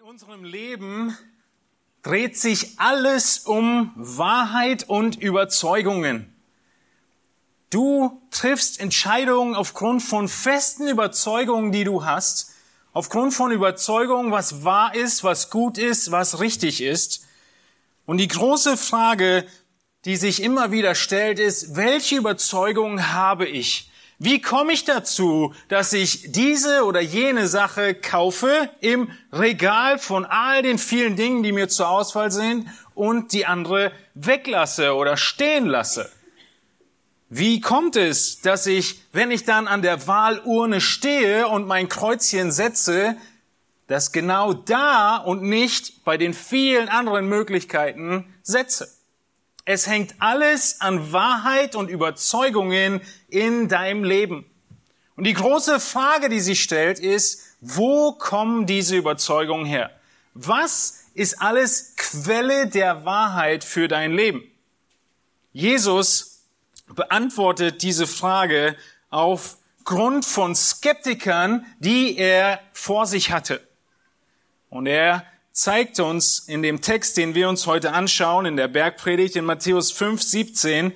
[0.00, 1.14] In unserem Leben
[2.02, 6.34] dreht sich alles um Wahrheit und Überzeugungen.
[7.68, 12.54] Du triffst Entscheidungen aufgrund von festen Überzeugungen, die du hast,
[12.94, 17.26] aufgrund von Überzeugungen, was wahr ist, was gut ist, was richtig ist.
[18.06, 19.46] Und die große Frage,
[20.06, 23.89] die sich immer wieder stellt, ist, welche Überzeugungen habe ich?
[24.22, 30.62] Wie komme ich dazu, dass ich diese oder jene Sache kaufe im Regal von all
[30.62, 36.12] den vielen Dingen, die mir zur Auswahl sind und die andere weglasse oder stehen lasse?
[37.30, 42.52] Wie kommt es, dass ich, wenn ich dann an der Wahlurne stehe und mein Kreuzchen
[42.52, 43.16] setze,
[43.86, 48.99] das genau da und nicht bei den vielen anderen Möglichkeiten setze?
[49.72, 54.44] Es hängt alles an Wahrheit und Überzeugungen in deinem Leben.
[55.14, 59.92] Und die große Frage, die sich stellt, ist, wo kommen diese Überzeugungen her?
[60.34, 64.42] Was ist alles Quelle der Wahrheit für dein Leben?
[65.52, 66.42] Jesus
[66.88, 68.74] beantwortet diese Frage
[69.10, 73.64] aufgrund von Skeptikern, die er vor sich hatte.
[74.68, 79.36] Und er zeigt uns in dem Text, den wir uns heute anschauen, in der Bergpredigt
[79.36, 80.92] in Matthäus 5, 17,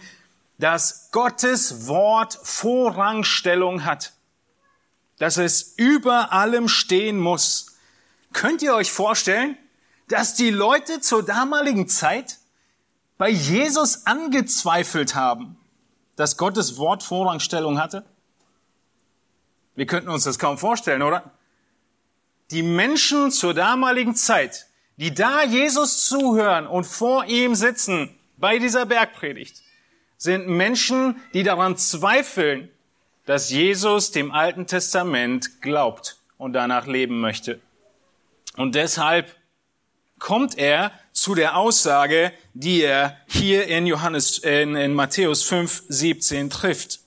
[0.58, 4.12] dass Gottes Wort Vorrangstellung hat,
[5.19, 7.77] dass es über allem stehen muss.
[8.33, 9.56] Könnt ihr euch vorstellen,
[10.08, 12.39] dass die Leute zur damaligen Zeit
[13.18, 15.56] bei Jesus angezweifelt haben,
[16.16, 18.05] dass Gottes Wort Vorrangstellung hatte?
[19.74, 21.33] Wir könnten uns das kaum vorstellen, oder?
[22.55, 24.66] Die Menschen zur damaligen Zeit,
[24.97, 29.62] die da Jesus zuhören und vor ihm sitzen bei dieser Bergpredigt,
[30.19, 32.70] sind Menschen, die daran zweifeln,
[33.27, 37.61] dass Jesus dem Alten Testament glaubt und danach leben möchte.
[38.56, 39.34] Und deshalb
[40.20, 46.50] kommt er zu der Aussage, die er hier in Johannes, in, in Matthäus 5, 17
[46.50, 47.01] trifft.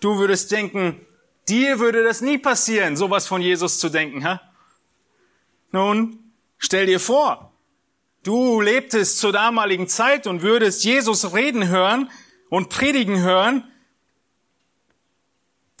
[0.00, 1.04] Du würdest denken,
[1.46, 4.40] dir würde das nie passieren, sowas von Jesus zu denken, ha?
[5.70, 7.52] Nun, stell dir vor,
[8.22, 12.10] du lebtest zur damaligen Zeit und würdest Jesus reden hören
[12.48, 13.70] und predigen hören.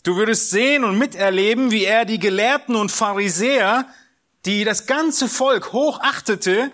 [0.02, 3.86] Du würdest sehen und miterleben, wie er die Gelehrten und Pharisäer,
[4.44, 6.70] die das ganze Volk hochachtete,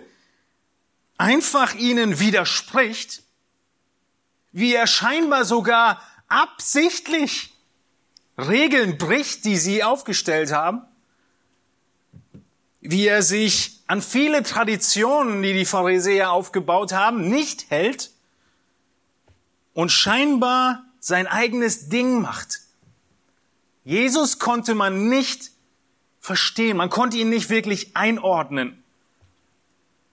[1.17, 3.23] einfach ihnen widerspricht,
[4.51, 7.53] wie er scheinbar sogar absichtlich
[8.37, 10.85] Regeln bricht, die sie aufgestellt haben
[12.89, 18.11] wie er sich an viele Traditionen, die die Pharisäer aufgebaut haben, nicht hält
[19.73, 22.61] und scheinbar sein eigenes Ding macht.
[23.83, 25.51] Jesus konnte man nicht
[26.19, 28.83] verstehen, man konnte ihn nicht wirklich einordnen,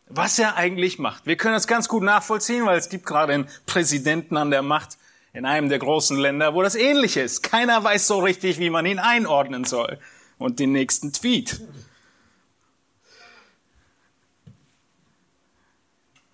[0.08, 1.24] was er eigentlich macht.
[1.24, 4.98] Wir können das ganz gut nachvollziehen, weil es gibt gerade einen Präsidenten an der Macht
[5.32, 7.42] in einem der großen Länder, wo das ähnlich ist.
[7.42, 9.98] Keiner weiß so richtig, wie man ihn einordnen soll.
[10.36, 11.62] Und den nächsten Tweet.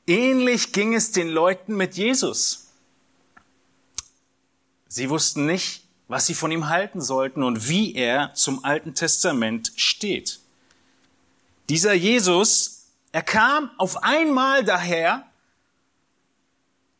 [0.08, 2.68] Ähnlich ging es den Leuten mit Jesus.
[4.88, 9.70] Sie wussten nicht, was sie von ihm halten sollten und wie er zum Alten Testament
[9.76, 10.40] steht.
[11.68, 15.26] Dieser Jesus, er kam auf einmal daher,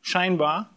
[0.03, 0.69] scheinbar,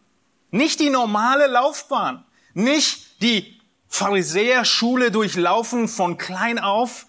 [0.51, 3.59] nicht die normale Laufbahn, nicht die
[3.89, 7.07] Pharisäerschule durchlaufen von klein auf,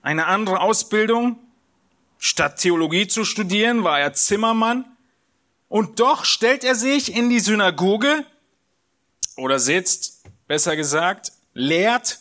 [0.00, 1.38] eine andere Ausbildung,
[2.18, 4.84] Statt Theologie zu studieren, war er Zimmermann.
[5.68, 8.24] Und doch stellt er sich in die Synagoge
[9.36, 12.18] oder sitzt, besser gesagt, lehrt,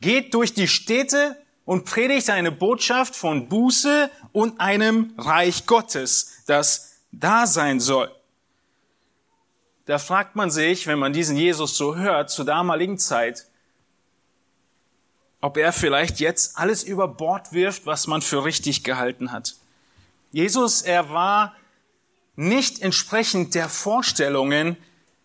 [0.00, 7.00] geht durch die Städte und predigt eine Botschaft von Buße und einem Reich Gottes, das
[7.10, 8.14] da sein soll.
[9.86, 13.46] Da fragt man sich, wenn man diesen Jesus so hört, zur damaligen Zeit,
[15.44, 19.56] ob er vielleicht jetzt alles über Bord wirft, was man für richtig gehalten hat.
[20.32, 21.54] Jesus, er war
[22.34, 24.78] nicht entsprechend der Vorstellungen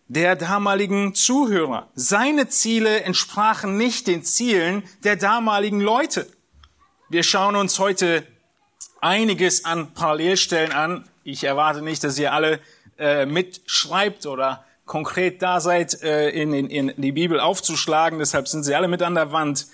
[0.08, 1.88] der damaligen Zuhörer.
[1.94, 6.26] Seine Ziele entsprachen nicht den Zielen der damaligen Leute.
[7.08, 8.26] Wir schauen uns heute
[9.00, 11.08] einiges an Parallelstellen an.
[11.24, 12.60] Ich erwarte nicht, dass ihr alle
[12.98, 18.18] äh, mitschreibt oder konkret da seid, äh, in, in, in die Bibel aufzuschlagen.
[18.18, 19.66] Deshalb sind sie alle mit an der Wand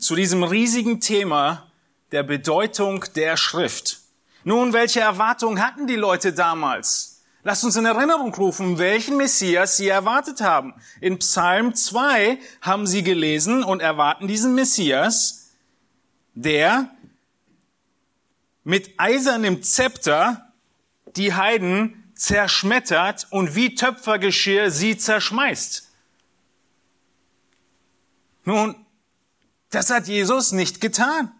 [0.00, 1.70] zu diesem riesigen Thema
[2.10, 4.00] der Bedeutung der Schrift.
[4.42, 7.22] Nun, welche Erwartungen hatten die Leute damals?
[7.42, 10.74] Lasst uns in Erinnerung rufen, welchen Messias sie erwartet haben.
[11.00, 15.50] In Psalm 2 haben sie gelesen und erwarten diesen Messias,
[16.34, 16.90] der
[18.64, 20.52] mit eisernem Zepter
[21.16, 25.88] die Heiden zerschmettert und wie Töpfergeschirr sie zerschmeißt.
[28.44, 28.74] Nun,
[29.70, 31.32] das hat Jesus nicht getan.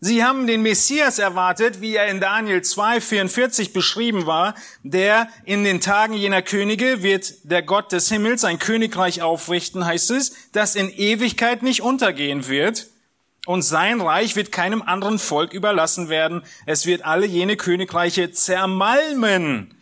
[0.00, 4.54] Sie haben den Messias erwartet, wie er in Daniel 2, 44 beschrieben war,
[4.84, 10.12] der in den Tagen jener Könige wird der Gott des Himmels ein Königreich aufrichten, heißt
[10.12, 12.86] es, das in Ewigkeit nicht untergehen wird.
[13.44, 16.42] Und sein Reich wird keinem anderen Volk überlassen werden.
[16.64, 19.74] Es wird alle jene Königreiche zermalmen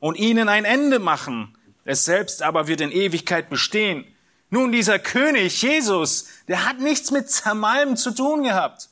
[0.00, 1.56] und ihnen ein Ende machen.
[1.84, 4.04] Es selbst aber wird in Ewigkeit bestehen.
[4.50, 8.88] Nun, dieser König, Jesus, der hat nichts mit Zermalmen zu tun gehabt.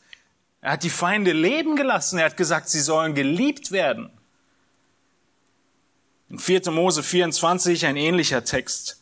[0.60, 2.19] Er hat die Feinde leben gelassen.
[2.19, 4.10] Er hat gesagt, sie sollen geliebt werden.
[6.28, 6.70] In 4.
[6.70, 9.00] Mose 24 ein ähnlicher Text.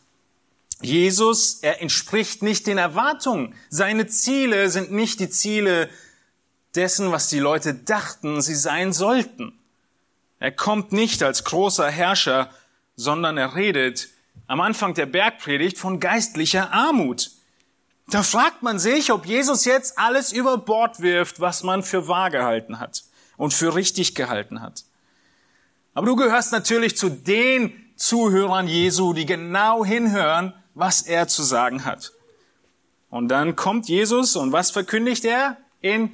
[0.80, 3.54] Jesus, er entspricht nicht den Erwartungen.
[3.68, 5.90] Seine Ziele sind nicht die Ziele
[6.74, 9.58] dessen, was die Leute dachten, sie sein sollten.
[10.38, 12.50] Er kommt nicht als großer Herrscher,
[12.94, 14.08] sondern er redet
[14.46, 17.31] am Anfang der Bergpredigt von geistlicher Armut.
[18.08, 22.31] Da fragt man sich, ob Jesus jetzt alles über Bord wirft, was man für wahr
[22.31, 23.04] gehalten hat
[23.37, 24.84] und für richtig gehalten hat.
[25.94, 31.84] Aber du gehörst natürlich zu den Zuhörern Jesu, die genau hinhören, was er zu sagen
[31.84, 32.12] hat.
[33.08, 36.10] Und dann kommt Jesus und was verkündigt er in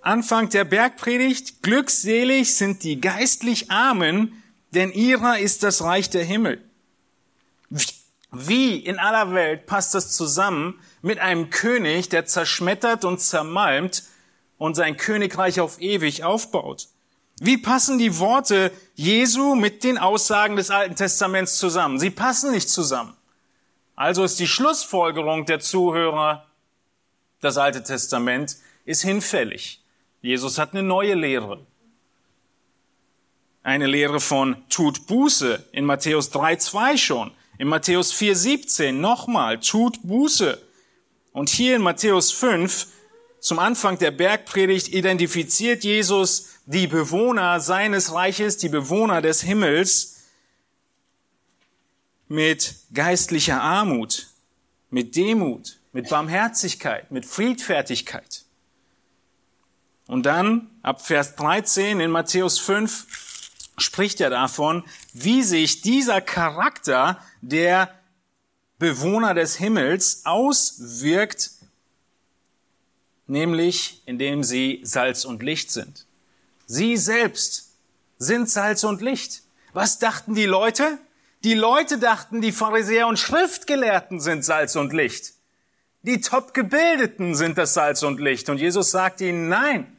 [0.00, 1.62] Anfang der Bergpredigt?
[1.62, 4.42] Glückselig sind die geistlich Armen,
[4.72, 6.64] denn ihrer ist das Reich der Himmel.
[8.32, 14.04] Wie in aller Welt passt das zusammen mit einem König, der zerschmettert und zermalmt
[14.58, 16.88] und sein Königreich auf ewig aufbaut?
[17.40, 21.98] Wie passen die Worte Jesu mit den Aussagen des Alten Testaments zusammen?
[21.98, 23.16] Sie passen nicht zusammen.
[23.96, 26.46] Also ist die Schlussfolgerung der Zuhörer,
[27.40, 29.82] das Alte Testament ist hinfällig.
[30.20, 31.66] Jesus hat eine neue Lehre.
[33.62, 37.30] Eine Lehre von tut Buße in Matthäus 3,2 schon.
[37.60, 40.58] In Matthäus 4,17 nochmal, tut Buße.
[41.32, 42.86] Und hier in Matthäus 5,
[43.38, 50.22] zum Anfang der Bergpredigt, identifiziert Jesus die Bewohner seines Reiches, die Bewohner des Himmels,
[52.28, 54.28] mit geistlicher Armut,
[54.88, 58.46] mit Demut, mit Barmherzigkeit, mit Friedfertigkeit.
[60.06, 63.29] Und dann, ab Vers 13 in Matthäus 5,
[63.82, 67.94] spricht er davon, wie sich dieser Charakter der
[68.78, 71.50] Bewohner des Himmels auswirkt,
[73.26, 76.06] nämlich indem sie Salz und Licht sind.
[76.66, 77.70] Sie selbst
[78.18, 79.42] sind Salz und Licht.
[79.72, 80.98] Was dachten die Leute?
[81.44, 85.34] Die Leute dachten, die Pharisäer und Schriftgelehrten sind Salz und Licht.
[86.02, 88.48] Die Top-Gebildeten sind das Salz und Licht.
[88.48, 89.96] Und Jesus sagt ihnen, nein,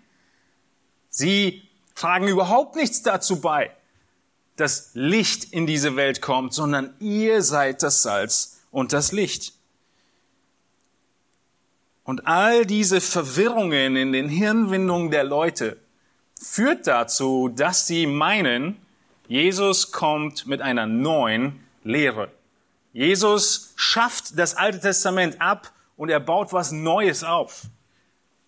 [1.10, 1.68] sie
[2.02, 3.70] tragen überhaupt nichts dazu bei,
[4.56, 9.54] dass Licht in diese Welt kommt, sondern ihr seid das Salz und das Licht.
[12.04, 15.78] Und all diese Verwirrungen in den Hirnwindungen der Leute
[16.42, 18.82] führt dazu, dass sie meinen,
[19.28, 22.32] Jesus kommt mit einer neuen Lehre.
[22.94, 27.68] Jesus schafft das Alte Testament ab und er baut was Neues auf.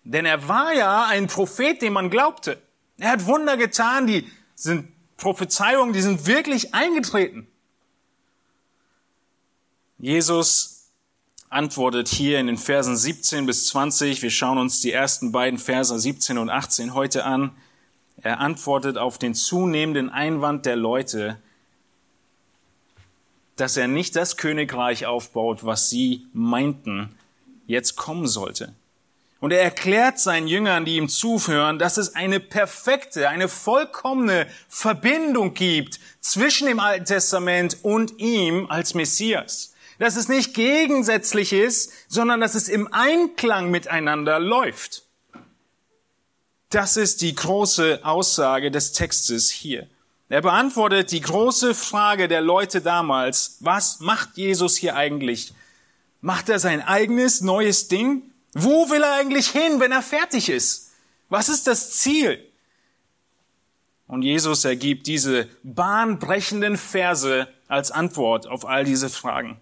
[0.02, 2.60] Denn er war ja ein Prophet, dem man glaubte.
[2.98, 7.46] Er hat Wunder getan, die sind Prophezeiungen, die sind wirklich eingetreten.
[9.98, 10.90] Jesus
[11.48, 14.22] antwortet hier in den Versen 17 bis 20.
[14.22, 17.52] Wir schauen uns die ersten beiden Verse 17 und 18 heute an.
[18.16, 21.40] Er antwortet auf den zunehmenden Einwand der Leute,
[23.56, 27.14] dass er nicht das Königreich aufbaut, was sie meinten,
[27.66, 28.74] jetzt kommen sollte.
[29.44, 35.52] Und er erklärt seinen Jüngern, die ihm zuhören, dass es eine perfekte, eine vollkommene Verbindung
[35.52, 39.74] gibt zwischen dem Alten Testament und ihm als Messias.
[39.98, 45.02] Dass es nicht gegensätzlich ist, sondern dass es im Einklang miteinander läuft.
[46.70, 49.86] Das ist die große Aussage des Textes hier.
[50.30, 55.52] Er beantwortet die große Frage der Leute damals, was macht Jesus hier eigentlich?
[56.22, 58.30] Macht er sein eigenes neues Ding?
[58.54, 60.92] Wo will er eigentlich hin, wenn er fertig ist?
[61.28, 62.44] Was ist das Ziel?
[64.06, 69.60] Und Jesus ergibt diese bahnbrechenden Verse als Antwort auf all diese Fragen.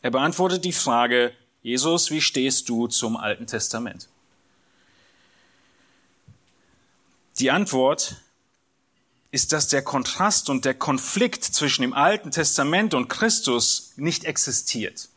[0.00, 4.08] Er beantwortet die Frage, Jesus, wie stehst du zum Alten Testament?
[7.38, 8.16] Die Antwort
[9.30, 15.08] ist, dass der Kontrast und der Konflikt zwischen dem Alten Testament und Christus nicht existiert.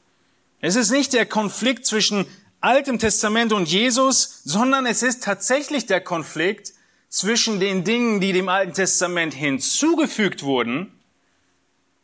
[0.68, 2.26] Es ist nicht der Konflikt zwischen
[2.60, 6.74] Altem Testament und Jesus, sondern es ist tatsächlich der Konflikt
[7.08, 10.92] zwischen den Dingen, die dem Alten Testament hinzugefügt wurden,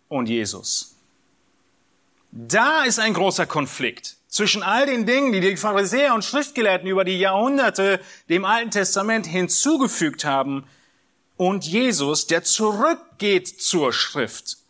[0.09, 0.93] und Jesus.
[2.31, 7.03] Da ist ein großer Konflikt zwischen all den Dingen, die die Pharisäer und Schriftgelehrten über
[7.03, 7.99] die Jahrhunderte
[8.29, 10.65] dem Alten Testament hinzugefügt haben,
[11.35, 14.60] und Jesus, der zurückgeht zur Schrift.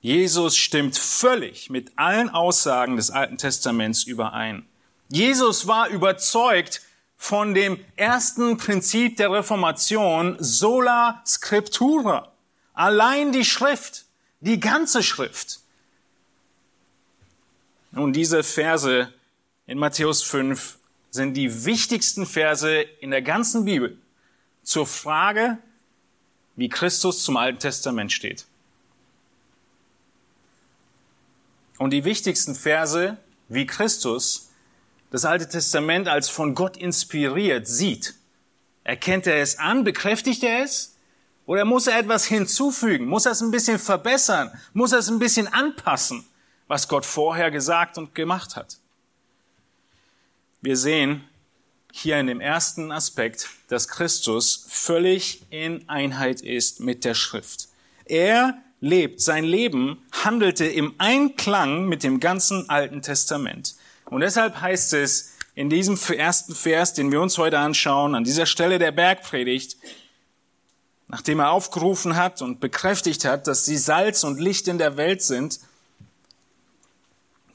[0.00, 4.66] Jesus stimmt völlig mit allen Aussagen des Alten Testaments überein.
[5.08, 6.82] Jesus war überzeugt
[7.16, 12.32] von dem ersten Prinzip der Reformation, sola scriptura.
[12.74, 14.04] Allein die Schrift,
[14.40, 15.60] die ganze Schrift.
[17.90, 19.12] Nun, diese Verse
[19.66, 20.78] in Matthäus 5
[21.10, 23.98] sind die wichtigsten Verse in der ganzen Bibel
[24.62, 25.58] zur Frage,
[26.54, 28.46] wie Christus zum Alten Testament steht.
[31.78, 33.16] Und die wichtigsten Verse,
[33.48, 34.50] wie Christus
[35.10, 38.14] das Alte Testament als von Gott inspiriert sieht.
[38.84, 39.84] Erkennt er es an?
[39.84, 40.96] Bekräftigt er es?
[41.46, 43.06] Oder muss er etwas hinzufügen?
[43.06, 44.50] Muss er es ein bisschen verbessern?
[44.74, 46.26] Muss er es ein bisschen anpassen,
[46.66, 48.78] was Gott vorher gesagt und gemacht hat?
[50.60, 51.24] Wir sehen
[51.92, 57.68] hier in dem ersten Aspekt, dass Christus völlig in Einheit ist mit der Schrift.
[58.04, 63.74] Er lebt, sein Leben handelte im Einklang mit dem ganzen Alten Testament.
[64.06, 68.46] Und deshalb heißt es in diesem ersten Vers, den wir uns heute anschauen, an dieser
[68.46, 69.76] Stelle der Bergpredigt,
[71.08, 75.22] nachdem er aufgerufen hat und bekräftigt hat, dass sie Salz und Licht in der Welt
[75.22, 75.60] sind,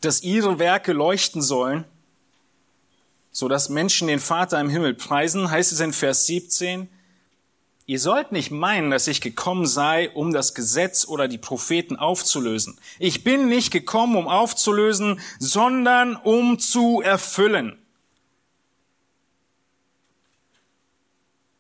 [0.01, 1.85] dass ihre Werke leuchten sollen,
[3.31, 6.89] so dass Menschen den Vater im Himmel preisen, heißt es in Vers 17,
[7.93, 12.79] Ihr sollt nicht meinen, dass ich gekommen sei, um das Gesetz oder die Propheten aufzulösen.
[12.97, 17.77] Ich bin nicht gekommen, um aufzulösen, sondern um zu erfüllen.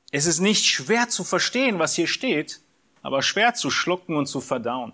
[0.09, 2.61] Es ist nicht schwer zu verstehen, was hier steht,
[3.03, 4.91] aber schwer zu schlucken und zu verdauen.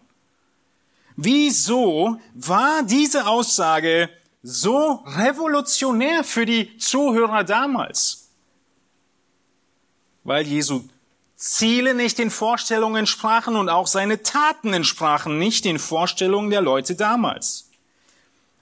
[1.15, 4.09] Wieso war diese Aussage
[4.43, 8.27] so revolutionär für die Zuhörer damals?
[10.25, 10.83] Weil Jesu
[11.39, 16.95] Ziele nicht den Vorstellungen entsprachen und auch seine Taten entsprachen nicht den Vorstellungen der Leute
[16.95, 17.69] damals.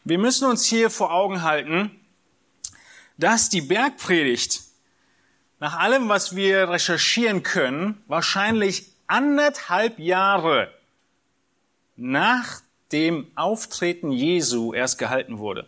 [0.03, 1.89] Wir müssen uns hier vor Augen halten,
[3.17, 4.61] dass die Bergpredigt
[5.59, 10.71] nach allem, was wir recherchieren können, wahrscheinlich anderthalb Jahre
[11.95, 15.67] nach dem Auftreten Jesu erst gehalten wurde.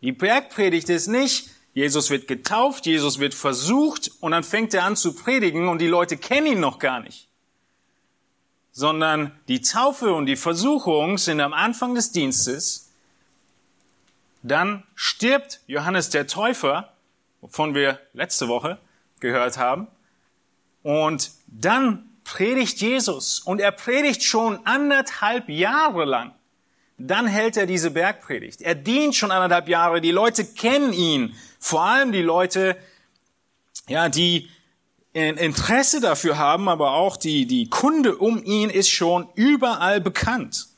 [0.00, 4.96] Die Bergpredigt ist nicht, Jesus wird getauft, Jesus wird versucht und dann fängt er an
[4.96, 7.28] zu predigen und die Leute kennen ihn noch gar nicht.
[8.72, 12.90] Sondern die Taufe und die Versuchung sind am Anfang des Dienstes.
[14.42, 16.92] Dann stirbt Johannes der Täufer
[17.42, 18.78] wovon wir letzte Woche
[19.20, 19.88] gehört haben.
[20.82, 26.34] Und dann predigt Jesus und er predigt schon anderthalb Jahre lang.
[26.98, 28.62] Dann hält er diese Bergpredigt.
[28.62, 30.00] Er dient schon anderthalb Jahre.
[30.00, 31.34] Die Leute kennen ihn.
[31.58, 32.76] Vor allem die Leute,
[33.88, 34.48] ja, die
[35.12, 40.68] Interesse dafür haben, aber auch die, die Kunde um ihn ist schon überall bekannt.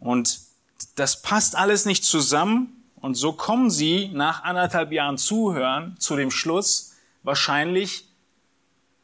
[0.00, 0.40] Und
[0.94, 2.84] das passt alles nicht zusammen.
[2.96, 8.06] Und so kommen sie nach anderthalb Jahren Zuhören zu dem Schluss, wahrscheinlich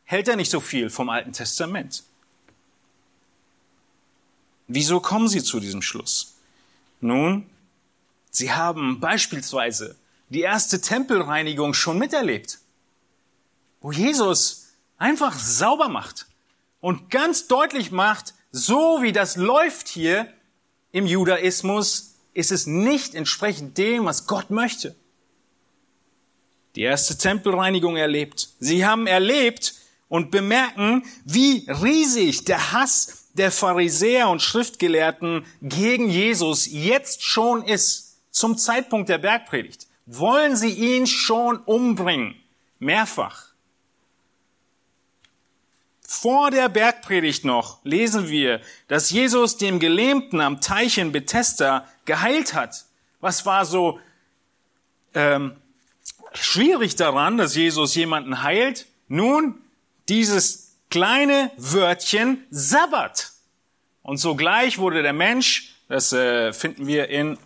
[0.04, 2.04] hält er nicht so viel vom Alten Testament.
[4.66, 6.34] Wieso kommen sie zu diesem Schluss?
[7.00, 7.46] Nun,
[8.30, 9.96] sie haben beispielsweise
[10.30, 12.58] die erste Tempelreinigung schon miterlebt,
[13.80, 16.26] wo Jesus einfach sauber macht
[16.80, 20.32] und ganz deutlich macht, so wie das läuft hier
[20.92, 24.94] im Judaismus, ist es nicht entsprechend dem, was Gott möchte.
[26.74, 28.48] Die erste Tempelreinigung erlebt.
[28.58, 29.74] Sie haben erlebt
[30.08, 38.18] und bemerken, wie riesig der Hass der Pharisäer und Schriftgelehrten gegen Jesus jetzt schon ist,
[38.30, 39.86] zum Zeitpunkt der Bergpredigt.
[40.06, 42.34] Wollen sie ihn schon umbringen?
[42.78, 43.54] Mehrfach.
[46.06, 52.54] Vor der Bergpredigt noch lesen wir, dass Jesus dem Gelähmten am Teich in Bethesda geheilt
[52.54, 52.84] hat.
[53.20, 53.98] Was war so
[55.14, 55.56] ähm,
[56.32, 58.86] schwierig daran, dass Jesus jemanden heilt?
[59.08, 59.60] Nun,
[60.08, 60.63] dieses
[60.94, 63.32] kleine Wörtchen Sabbat.
[64.02, 67.36] Und sogleich wurde der Mensch, das äh, finden wir in,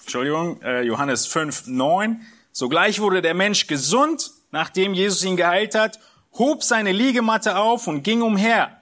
[0.00, 6.00] Entschuldigung, äh, Johannes 5, 9, sogleich wurde der Mensch gesund, nachdem Jesus ihn geheilt hat,
[6.38, 8.80] hob seine Liegematte auf und ging umher.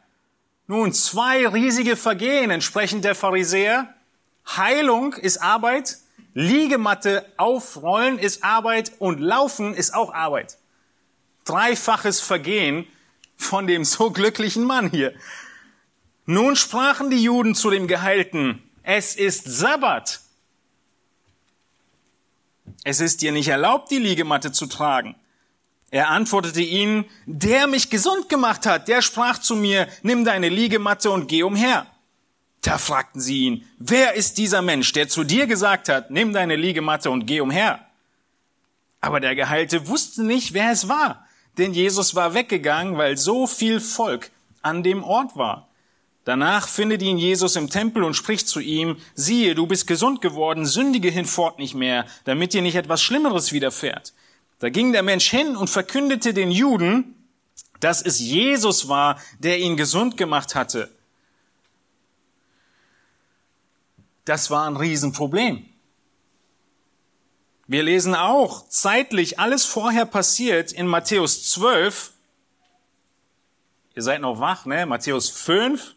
[0.69, 3.93] Nun, zwei riesige Vergehen entsprechend der Pharisäer
[4.47, 5.97] Heilung ist Arbeit,
[6.35, 10.57] Liegematte aufrollen ist Arbeit und Laufen ist auch Arbeit.
[11.45, 12.87] Dreifaches Vergehen
[13.39, 15.15] von dem so glücklichen Mann hier.
[16.27, 20.21] Nun sprachen die Juden zu dem Geheilten, es ist Sabbat.
[22.85, 25.15] Es ist dir nicht erlaubt, die Liegematte zu tragen.
[25.91, 31.11] Er antwortete ihnen, der mich gesund gemacht hat, der sprach zu mir, nimm deine Liegematte
[31.11, 31.87] und geh umher.
[32.61, 36.57] Da fragten sie ihn, wer ist dieser Mensch, der zu dir gesagt hat, nimm deine
[36.57, 37.87] Liegematte und geh umher?
[39.01, 41.27] Aber der Geheilte wusste nicht, wer es war,
[41.59, 44.31] denn Jesus war weggegangen, weil so viel Volk
[44.63, 45.69] an dem Ort war.
[46.25, 50.67] Danach findet ihn Jesus im Tempel und spricht zu ihm, siehe, du bist gesund geworden,
[50.67, 54.13] sündige hinfort nicht mehr, damit dir nicht etwas Schlimmeres widerfährt.
[54.59, 57.15] Da ging der Mensch hin und verkündete den Juden,
[57.81, 60.91] dass es Jesus war, der ihn gesund gemacht hatte.
[64.25, 65.65] Das war ein Riesenproblem.
[67.71, 72.13] Wir lesen auch zeitlich alles vorher passiert in Matthäus 12.
[73.95, 74.87] Ihr seid noch wach, ne?
[74.87, 75.95] Matthäus 5.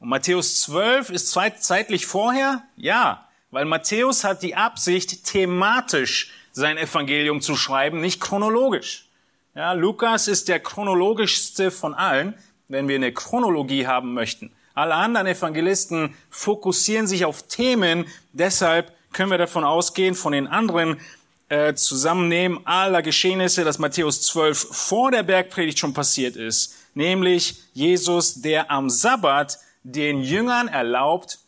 [0.00, 2.64] Und Matthäus 12 ist zeitlich vorher?
[2.74, 9.08] Ja, weil Matthäus hat die Absicht, thematisch sein Evangelium zu schreiben, nicht chronologisch.
[9.54, 12.34] Ja, Lukas ist der chronologischste von allen,
[12.66, 14.50] wenn wir eine Chronologie haben möchten.
[14.74, 21.00] Alle anderen Evangelisten fokussieren sich auf Themen, deshalb können wir davon ausgehen, von den anderen
[21.48, 28.42] äh, Zusammennehmen aller Geschehnisse, dass Matthäus 12 vor der Bergpredigt schon passiert ist, nämlich Jesus,
[28.42, 31.38] der am Sabbat den Jüngern erlaubt,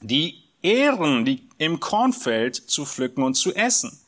[0.00, 4.00] die Ehren die im Kornfeld zu pflücken und zu essen.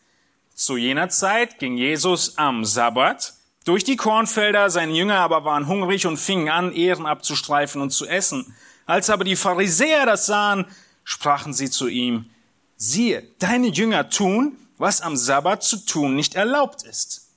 [0.54, 6.06] Zu jener Zeit ging Jesus am Sabbat durch die Kornfelder, seine Jünger aber waren hungrig
[6.06, 8.56] und fingen an, Ehren abzustreifen und zu essen.
[8.86, 10.64] Als aber die Pharisäer das sahen,
[11.04, 12.28] sprachen sie zu ihm,
[12.78, 17.28] siehe, deine Jünger tun, was am Sabbat zu tun nicht erlaubt ist.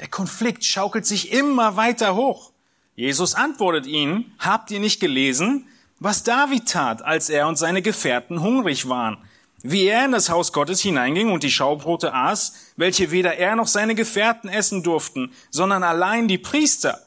[0.00, 2.52] Der Konflikt schaukelt sich immer weiter hoch.
[2.94, 5.66] Jesus antwortet ihnen, habt ihr nicht gelesen,
[5.98, 9.24] was David tat, als er und seine Gefährten hungrig waren?
[9.62, 13.66] wie er in das Haus Gottes hineinging und die Schaubrote aß, welche weder er noch
[13.66, 17.00] seine Gefährten essen durften, sondern allein die Priester.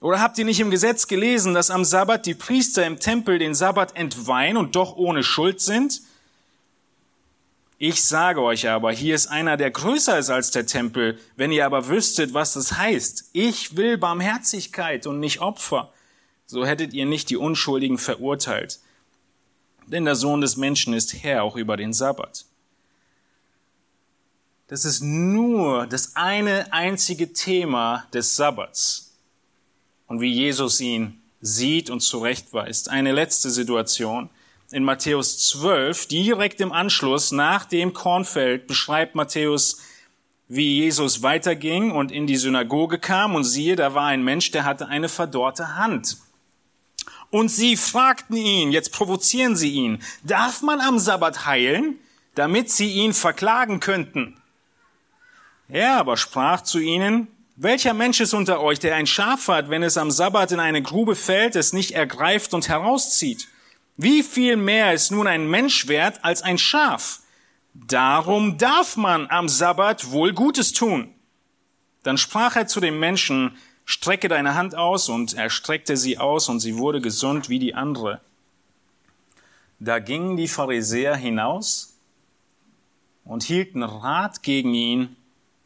[0.00, 3.54] Oder habt ihr nicht im Gesetz gelesen, dass am Sabbat die Priester im Tempel den
[3.54, 6.00] Sabbat entweihen und doch ohne Schuld sind?
[7.76, 11.18] Ich sage euch aber, hier ist einer, der größer ist als der Tempel.
[11.36, 15.92] Wenn ihr aber wüsstet, was das heißt, ich will Barmherzigkeit und nicht Opfer,
[16.46, 18.80] so hättet ihr nicht die Unschuldigen verurteilt
[19.90, 22.46] denn der Sohn des Menschen ist Herr auch über den Sabbat.
[24.68, 29.09] Das ist nur das eine einzige Thema des Sabbats
[30.10, 32.90] und wie Jesus ihn sieht und zurechtweist.
[32.90, 34.28] Eine letzte Situation.
[34.72, 39.80] In Matthäus 12, direkt im Anschluss nach dem Kornfeld, beschreibt Matthäus,
[40.48, 44.64] wie Jesus weiterging und in die Synagoge kam und siehe, da war ein Mensch, der
[44.64, 46.16] hatte eine verdorrte Hand.
[47.30, 52.00] Und sie fragten ihn, jetzt provozieren sie ihn, darf man am Sabbat heilen,
[52.34, 54.36] damit sie ihn verklagen könnten?
[55.68, 57.28] Er aber sprach zu ihnen,
[57.62, 60.80] welcher Mensch ist unter euch, der ein Schaf hat, wenn es am Sabbat in eine
[60.80, 63.48] Grube fällt, es nicht ergreift und herauszieht?
[63.98, 67.20] Wie viel mehr ist nun ein Mensch wert als ein Schaf?
[67.74, 71.12] Darum darf man am Sabbat wohl Gutes tun.
[72.02, 76.48] Dann sprach er zu dem Menschen, Strecke deine Hand aus, und er streckte sie aus,
[76.48, 78.22] und sie wurde gesund wie die andere.
[79.80, 81.98] Da gingen die Pharisäer hinaus
[83.24, 85.16] und hielten Rat gegen ihn,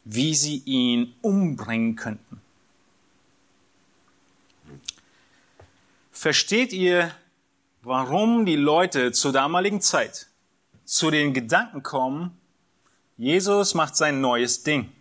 [0.04, 2.40] wie sie ihn umbringen könnten.
[6.12, 7.10] Versteht ihr,
[7.82, 10.28] warum die Leute zur damaligen Zeit
[10.84, 12.38] zu den Gedanken kommen,
[13.16, 14.92] Jesus macht sein neues Ding?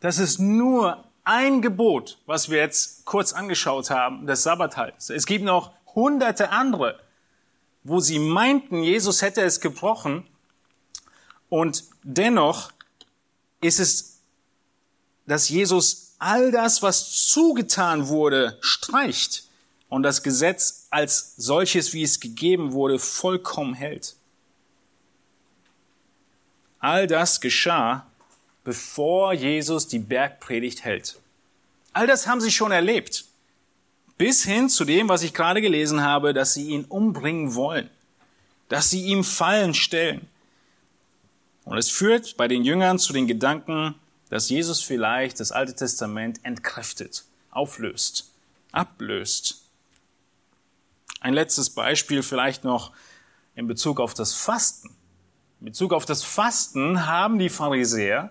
[0.00, 5.10] Das ist nur ein Gebot, was wir jetzt kurz angeschaut haben, des Sabbathalts.
[5.10, 6.98] Es gibt noch hunderte andere,
[7.84, 10.26] wo sie meinten, Jesus hätte es gebrochen
[11.48, 12.71] und dennoch
[13.62, 14.18] ist es,
[15.26, 19.44] dass Jesus all das, was zugetan wurde, streicht
[19.88, 24.16] und das Gesetz als solches, wie es gegeben wurde, vollkommen hält.
[26.78, 28.06] All das geschah,
[28.64, 31.18] bevor Jesus die Bergpredigt hält.
[31.92, 33.24] All das haben sie schon erlebt.
[34.18, 37.90] Bis hin zu dem, was ich gerade gelesen habe, dass sie ihn umbringen wollen,
[38.68, 40.28] dass sie ihm Fallen stellen.
[41.64, 43.94] Und es führt bei den Jüngern zu den Gedanken,
[44.28, 48.32] dass Jesus vielleicht das Alte Testament entkräftet, auflöst,
[48.72, 49.64] ablöst.
[51.20, 52.92] Ein letztes Beispiel vielleicht noch
[53.54, 54.90] in Bezug auf das Fasten.
[55.60, 58.30] In Bezug auf das Fasten haben die Pharisäer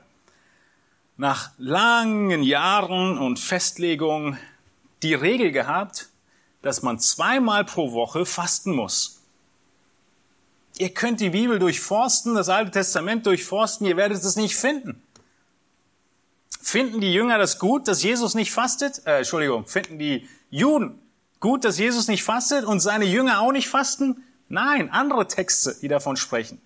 [1.18, 4.38] nach langen Jahren und Festlegungen
[5.04, 6.10] die Regel gehabt,
[6.62, 9.21] dass man zweimal pro Woche fasten muss.
[10.82, 15.00] Ihr könnt die Bibel durchforsten, das Alte Testament durchforsten, ihr werdet es nicht finden.
[16.60, 19.06] Finden die Jünger das gut, dass Jesus nicht fastet?
[19.06, 21.00] Äh, Entschuldigung, finden die Juden
[21.40, 24.24] gut, dass Jesus nicht fastet und seine Jünger auch nicht fasten?
[24.50, 26.60] Nein, andere Texte, die davon sprechen.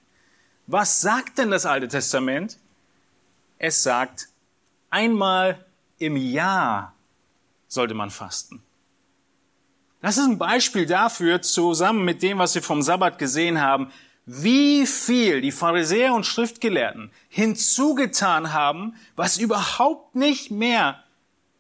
[0.66, 2.58] Was sagt denn das Alte Testament?
[3.58, 4.30] Es sagt,
[4.92, 5.66] einmal
[5.98, 6.94] im Jahr
[7.68, 8.64] sollte man fasten.
[10.06, 13.92] Das ist ein Beispiel dafür, zusammen mit dem, was wir vom Sabbat gesehen haben,
[14.26, 21.04] wie viel die Pharisäer und Schriftgelehrten hinzugetan haben, was überhaupt nicht mehr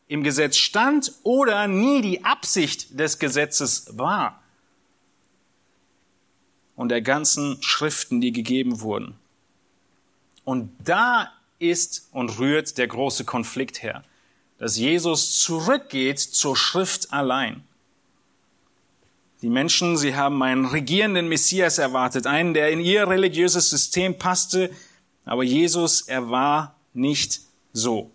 [0.07, 4.41] im Gesetz stand oder nie die Absicht des Gesetzes war.
[6.75, 9.15] Und der ganzen Schriften, die gegeben wurden.
[10.43, 14.03] Und da ist und rührt der große Konflikt her,
[14.57, 17.63] dass Jesus zurückgeht zur Schrift allein.
[19.45, 24.71] Die Menschen, sie haben einen regierenden Messias erwartet, einen, der in ihr religiöses System passte,
[25.23, 28.09] aber Jesus, er war nicht so.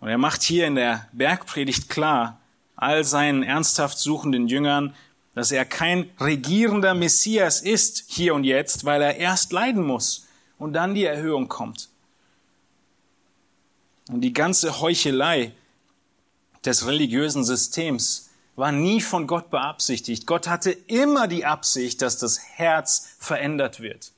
[0.00, 2.38] Und er macht hier in der Bergpredigt klar,
[2.76, 4.94] all seinen ernsthaft suchenden Jüngern,
[5.34, 10.74] dass er kein regierender Messias ist hier und jetzt, weil er erst leiden muss und
[10.74, 11.88] dann die Erhöhung kommt.
[14.10, 15.52] Und die ganze Heuchelei
[16.66, 20.26] des religiösen Systems war nie von Gott beabsichtigt.
[20.26, 24.12] Gott hatte immer die Absicht, dass das Herz verändert wird.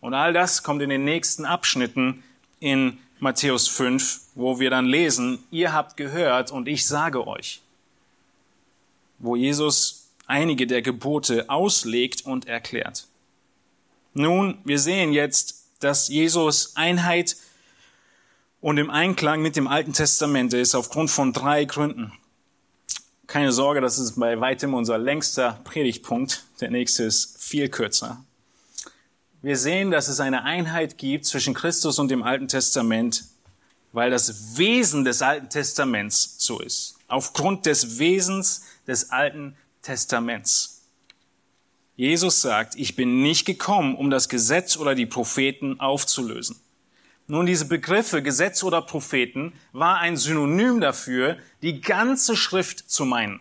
[0.00, 2.22] Und all das kommt in den nächsten Abschnitten
[2.60, 7.62] in Matthäus 5, wo wir dann lesen, ihr habt gehört und ich sage euch,
[9.18, 13.08] wo Jesus einige der Gebote auslegt und erklärt.
[14.14, 17.36] Nun, wir sehen jetzt, dass Jesus Einheit
[18.60, 22.12] und im Einklang mit dem Alten Testament ist, aufgrund von drei Gründen.
[23.28, 26.44] Keine Sorge, das ist bei weitem unser längster Predigtpunkt.
[26.62, 28.24] Der nächste ist viel kürzer.
[29.42, 33.24] Wir sehen, dass es eine Einheit gibt zwischen Christus und dem Alten Testament,
[33.92, 36.96] weil das Wesen des Alten Testaments so ist.
[37.06, 40.86] Aufgrund des Wesens des Alten Testaments.
[41.96, 46.56] Jesus sagt, ich bin nicht gekommen, um das Gesetz oder die Propheten aufzulösen.
[47.30, 53.40] Nun, diese Begriffe Gesetz oder Propheten war ein Synonym dafür, die ganze Schrift zu meinen.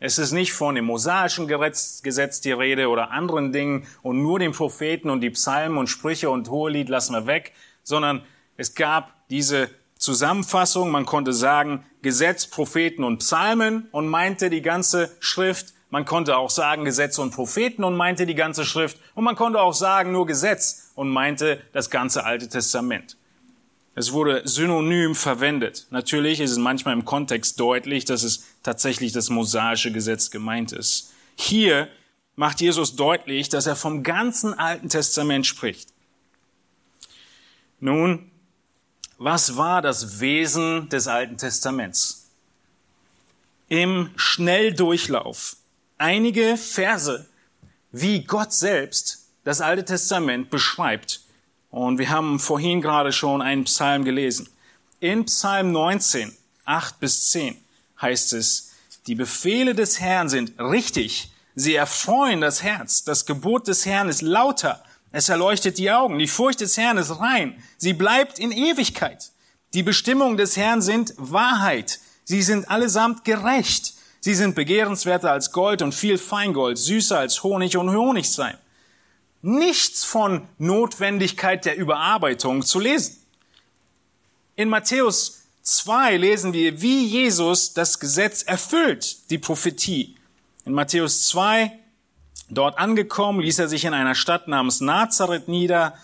[0.00, 4.50] Es ist nicht von dem mosaischen Gesetz die Rede oder anderen Dingen und nur den
[4.50, 7.52] Propheten und die Psalmen und Sprüche und Hohelied lassen wir weg,
[7.84, 8.22] sondern
[8.56, 15.16] es gab diese Zusammenfassung, man konnte sagen Gesetz, Propheten und Psalmen und meinte die ganze
[15.20, 15.74] Schrift.
[15.92, 18.96] Man konnte auch sagen Gesetz und Propheten und meinte die ganze Schrift.
[19.14, 23.18] Und man konnte auch sagen nur Gesetz und meinte das ganze Alte Testament.
[23.94, 25.86] Es wurde synonym verwendet.
[25.90, 31.12] Natürlich ist es manchmal im Kontext deutlich, dass es tatsächlich das mosaische Gesetz gemeint ist.
[31.36, 31.88] Hier
[32.36, 35.90] macht Jesus deutlich, dass er vom ganzen Alten Testament spricht.
[37.80, 38.30] Nun,
[39.18, 42.30] was war das Wesen des Alten Testaments?
[43.68, 45.56] Im Schnelldurchlauf
[46.02, 47.26] einige Verse,
[47.92, 51.20] wie Gott selbst das Alte Testament beschreibt.
[51.70, 54.48] Und wir haben vorhin gerade schon einen Psalm gelesen.
[54.98, 57.56] In Psalm 19, 8 bis 10
[58.00, 58.72] heißt es,
[59.06, 64.22] die Befehle des Herrn sind richtig, sie erfreuen das Herz, das Gebot des Herrn ist
[64.22, 69.30] lauter, es erleuchtet die Augen, die Furcht des Herrn ist rein, sie bleibt in Ewigkeit.
[69.74, 75.82] Die Bestimmungen des Herrn sind Wahrheit, sie sind allesamt gerecht, sie sind begehrenswerter als Gold
[75.82, 78.56] und viel Feingold, süßer als Honig und Honigseim
[79.42, 83.16] nichts von Notwendigkeit der Überarbeitung zu lesen.
[84.54, 90.16] In Matthäus 2 lesen wir, wie Jesus das Gesetz erfüllt, die Prophetie.
[90.64, 91.72] In Matthäus 2,
[92.50, 95.94] dort angekommen, ließ er sich in einer Stadt namens Nazareth nieder,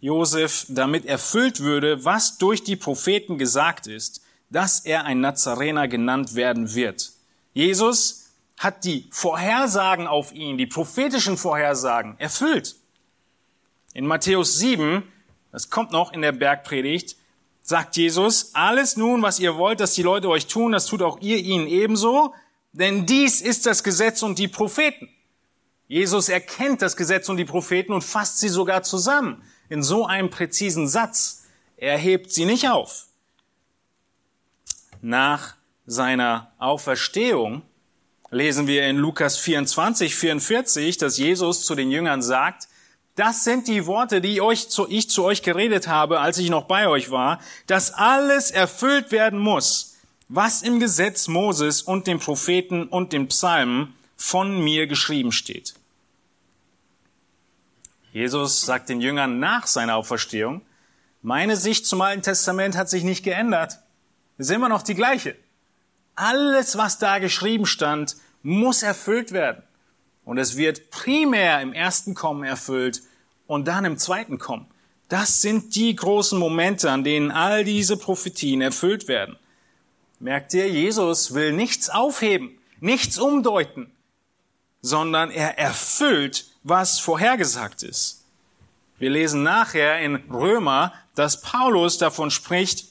[0.00, 6.34] Josef, damit erfüllt würde, was durch die Propheten gesagt ist, dass er ein Nazarener genannt
[6.34, 7.11] werden wird.
[7.52, 12.76] Jesus hat die Vorhersagen auf ihn, die prophetischen Vorhersagen erfüllt.
[13.92, 15.02] In Matthäus 7,
[15.50, 17.16] das kommt noch in der Bergpredigt,
[17.60, 21.20] sagt Jesus, alles nun, was ihr wollt, dass die Leute euch tun, das tut auch
[21.20, 22.34] ihr ihnen ebenso,
[22.72, 25.08] denn dies ist das Gesetz und die Propheten.
[25.88, 30.30] Jesus erkennt das Gesetz und die Propheten und fasst sie sogar zusammen in so einem
[30.30, 31.44] präzisen Satz.
[31.76, 33.06] Er hebt sie nicht auf.
[35.02, 35.54] Nach
[35.92, 37.62] seiner Auferstehung
[38.30, 42.68] lesen wir in Lukas 24, 44, dass Jesus zu den Jüngern sagt,
[43.14, 46.64] das sind die Worte, die ich zu, ich zu euch geredet habe, als ich noch
[46.64, 49.96] bei euch war, dass alles erfüllt werden muss,
[50.28, 55.74] was im Gesetz Moses und den Propheten und den Psalmen von mir geschrieben steht.
[58.12, 60.62] Jesus sagt den Jüngern nach seiner Auferstehung,
[61.20, 63.78] meine Sicht zum Alten Testament hat sich nicht geändert.
[64.38, 65.36] Es ist immer noch die gleiche.
[66.14, 69.62] Alles, was da geschrieben stand, muss erfüllt werden.
[70.24, 73.02] Und es wird primär im ersten Kommen erfüllt
[73.46, 74.66] und dann im zweiten Kommen.
[75.08, 79.36] Das sind die großen Momente, an denen all diese Prophetien erfüllt werden.
[80.20, 83.90] Merkt ihr, Jesus will nichts aufheben, nichts umdeuten,
[84.80, 88.24] sondern er erfüllt, was vorhergesagt ist.
[88.98, 92.86] Wir lesen nachher in Römer, dass Paulus davon spricht,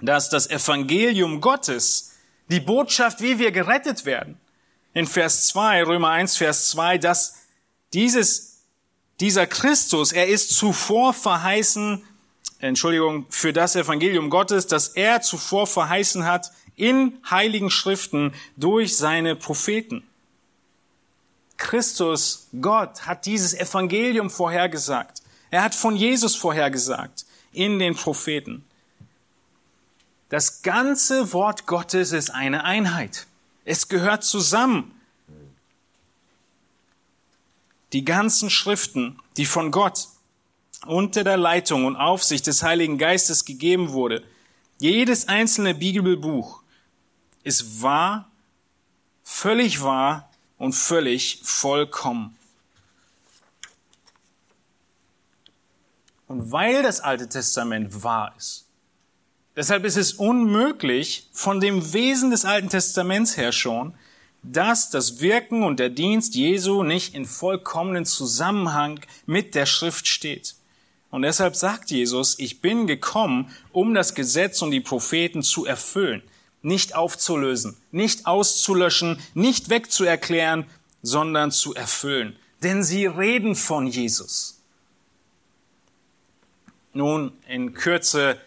[0.00, 2.15] dass das Evangelium Gottes,
[2.48, 4.38] die Botschaft, wie wir gerettet werden,
[4.94, 7.42] in Vers 2, Römer 1, Vers 2, dass
[7.92, 8.62] dieses,
[9.20, 12.02] dieser Christus, er ist zuvor verheißen,
[12.60, 19.36] Entschuldigung, für das Evangelium Gottes, das er zuvor verheißen hat in heiligen Schriften durch seine
[19.36, 20.02] Propheten.
[21.56, 25.22] Christus, Gott, hat dieses Evangelium vorhergesagt.
[25.50, 28.64] Er hat von Jesus vorhergesagt in den Propheten.
[30.28, 33.26] Das ganze Wort Gottes ist eine Einheit.
[33.64, 34.92] Es gehört zusammen.
[37.92, 40.08] Die ganzen Schriften, die von Gott
[40.86, 44.24] unter der Leitung und Aufsicht des Heiligen Geistes gegeben wurde,
[44.78, 46.62] jedes einzelne Bibelbuch
[47.44, 48.28] ist wahr,
[49.22, 52.36] völlig wahr und völlig vollkommen.
[56.26, 58.65] Und weil das Alte Testament wahr ist,
[59.56, 63.94] Deshalb ist es unmöglich, von dem Wesen des Alten Testaments her schon,
[64.42, 70.54] dass das Wirken und der Dienst Jesu nicht in vollkommenen Zusammenhang mit der Schrift steht.
[71.10, 76.22] Und deshalb sagt Jesus, ich bin gekommen, um das Gesetz und die Propheten zu erfüllen,
[76.60, 80.66] nicht aufzulösen, nicht auszulöschen, nicht wegzuerklären,
[81.02, 82.36] sondern zu erfüllen.
[82.62, 84.60] Denn sie reden von Jesus.
[86.92, 88.38] Nun, in Kürze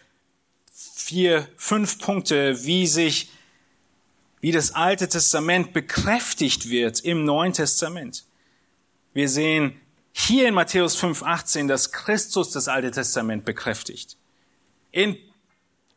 [1.10, 3.32] vier, fünf Punkte, wie sich,
[4.42, 8.26] wie das Alte Testament bekräftigt wird im Neuen Testament.
[9.14, 9.74] Wir sehen
[10.12, 14.18] hier in Matthäus 5, 18, dass Christus das Alte Testament bekräftigt.
[14.92, 15.18] In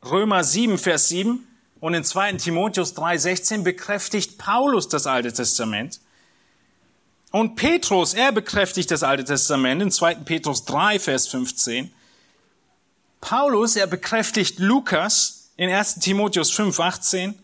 [0.03, 1.47] Römer 7, Vers 7
[1.81, 2.33] und in 2.
[2.35, 6.01] Timotheus 3, 16 bekräftigt Paulus das Alte Testament.
[7.33, 10.15] Und Petrus, er bekräftigt das Alte Testament in 2.
[10.15, 11.93] Petrus 3, Vers 15.
[13.23, 17.39] Paulus, er bekräftigt Lukas in 1 Timotheus 5, 18.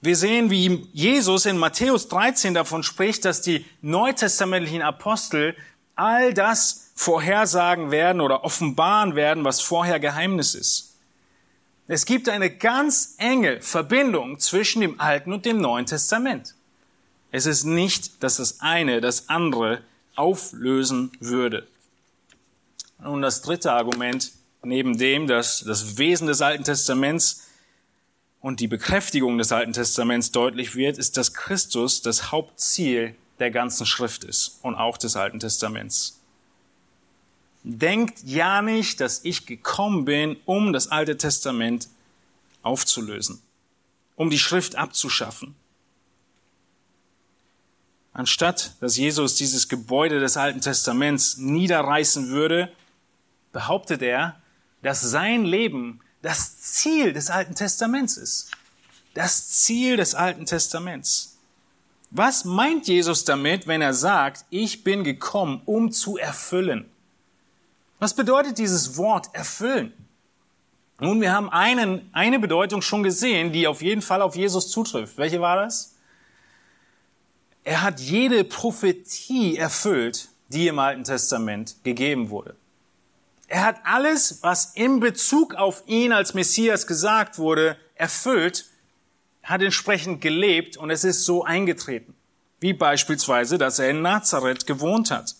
[0.00, 5.54] Wir sehen, wie Jesus in Matthäus 13 davon spricht, dass die neutestamentlichen Apostel
[5.94, 10.96] all das vorhersagen werden oder offenbaren werden, was vorher Geheimnis ist.
[11.86, 16.54] Es gibt eine ganz enge Verbindung zwischen dem Alten und dem Neuen Testament.
[17.30, 19.82] Es ist nicht, dass das eine das andere
[20.16, 21.68] auflösen würde.
[23.02, 24.32] Und das dritte Argument,
[24.62, 27.46] neben dem, dass das Wesen des Alten Testaments
[28.40, 33.86] und die Bekräftigung des Alten Testaments deutlich wird, ist, dass Christus das Hauptziel der ganzen
[33.86, 36.18] Schrift ist und auch des Alten Testaments.
[37.62, 41.88] Denkt ja nicht, dass ich gekommen bin, um das Alte Testament
[42.62, 43.40] aufzulösen,
[44.16, 45.54] um die Schrift abzuschaffen.
[48.12, 52.72] Anstatt dass Jesus dieses Gebäude des Alten Testaments niederreißen würde,
[53.52, 54.40] behauptet er,
[54.82, 58.50] dass sein Leben das Ziel des Alten Testaments ist.
[59.14, 61.38] Das Ziel des Alten Testaments.
[62.10, 66.90] Was meint Jesus damit, wenn er sagt, ich bin gekommen, um zu erfüllen?
[67.98, 69.92] Was bedeutet dieses Wort erfüllen?
[70.98, 75.16] Nun, wir haben einen, eine Bedeutung schon gesehen, die auf jeden Fall auf Jesus zutrifft.
[75.18, 75.94] Welche war das?
[77.64, 82.56] Er hat jede Prophetie erfüllt, die im Alten Testament gegeben wurde.
[83.50, 88.66] Er hat alles, was in Bezug auf ihn als Messias gesagt wurde, erfüllt,
[89.42, 92.14] hat entsprechend gelebt und es ist so eingetreten.
[92.60, 95.34] Wie beispielsweise, dass er in Nazareth gewohnt hat.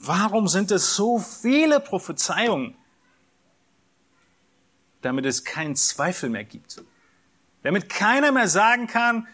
[0.00, 2.74] Warum sind es so viele Prophezeiungen?
[5.02, 6.82] Damit es keinen Zweifel mehr gibt.
[7.62, 9.28] Damit keiner mehr sagen kann,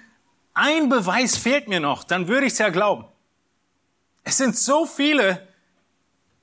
[0.52, 3.06] ein Beweis fehlt mir noch, dann würde ich es ja glauben.
[4.22, 5.48] Es sind so viele,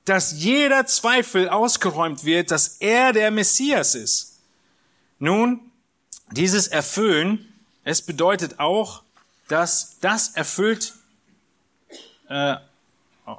[0.08, 4.40] dass jeder Zweifel ausgeräumt wird, dass er der Messias ist.
[5.18, 5.60] Nun,
[6.30, 7.48] dieses Erfüllen
[7.88, 9.02] es bedeutet auch,
[9.48, 10.92] dass das erfüllt,
[12.28, 12.56] äh,
[13.24, 13.38] oh,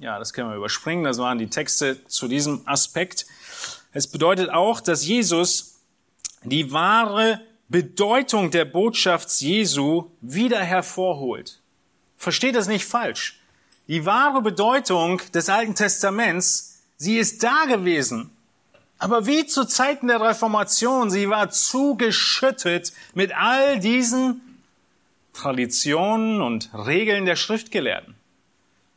[0.00, 3.26] ja, das können wir überspringen, das waren die Texte zu diesem Aspekt.
[3.92, 5.80] Es bedeutet auch, dass Jesus
[6.44, 11.60] die wahre Bedeutung der Botschaft Jesu wieder hervorholt.
[12.16, 13.38] Versteht das nicht falsch.
[13.86, 18.30] Die wahre Bedeutung des Alten Testaments, sie ist da gewesen.
[18.98, 24.40] Aber wie zu Zeiten der Reformation, sie war zugeschüttet mit all diesen
[25.34, 28.14] Traditionen und Regeln der Schriftgelehrten.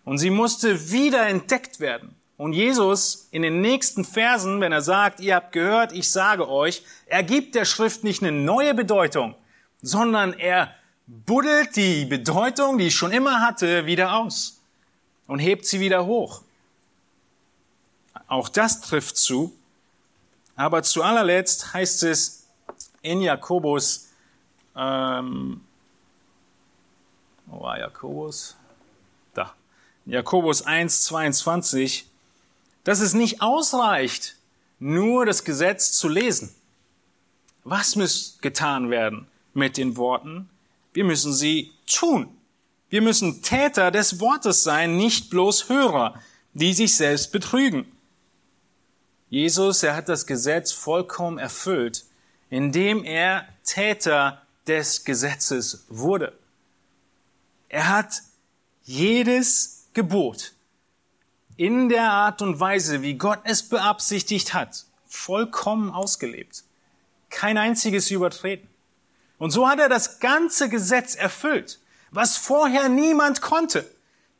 [0.06, 2.16] Und sie musste wieder entdeckt werden.
[2.38, 6.84] Und Jesus in den nächsten Versen, wenn er sagt, ihr habt gehört, ich sage euch,
[7.08, 9.36] er gibt der Schrift nicht eine neue Bedeutung,
[9.82, 10.74] sondern er
[11.08, 14.57] buddelt die Bedeutung, die ich schon immer hatte, wieder aus
[15.28, 16.42] und hebt sie wieder hoch.
[18.28, 19.54] Auch das trifft zu.
[20.56, 22.48] Aber zu allerletzt heißt es
[23.02, 24.08] in Jakobus,
[24.76, 25.62] ähm,
[27.46, 28.56] wo war Jakobus?
[29.34, 29.54] Da.
[30.06, 32.08] Jakobus 1, 22,
[32.84, 34.36] dass es nicht ausreicht,
[34.80, 36.54] nur das Gesetz zu lesen.
[37.64, 40.50] Was muss getan werden mit den Worten?
[40.94, 42.37] Wir müssen sie tun.
[42.90, 46.22] Wir müssen Täter des Wortes sein, nicht bloß Hörer,
[46.54, 47.92] die sich selbst betrügen.
[49.30, 52.06] Jesus, er hat das Gesetz vollkommen erfüllt,
[52.50, 56.38] indem er Täter des Gesetzes wurde.
[57.68, 58.22] Er hat
[58.84, 60.54] jedes Gebot
[61.58, 66.64] in der Art und Weise, wie Gott es beabsichtigt hat, vollkommen ausgelebt.
[67.30, 68.70] Kein einziges übertreten.
[69.38, 71.80] Und so hat er das ganze Gesetz erfüllt,
[72.12, 73.90] was vorher niemand konnte.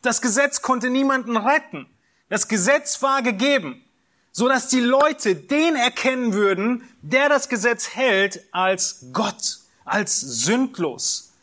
[0.02, 1.88] Das Gesetz konnte niemanden retten.
[2.30, 3.84] Das Gesetz war gegeben,
[4.32, 11.34] so dass die Leute den erkennen würden, der das Gesetz hält, als Gott, als sündlos.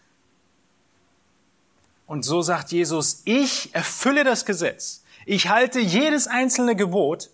[2.07, 7.31] Und so sagt Jesus, ich erfülle das Gesetz ich halte jedes einzelne Gebot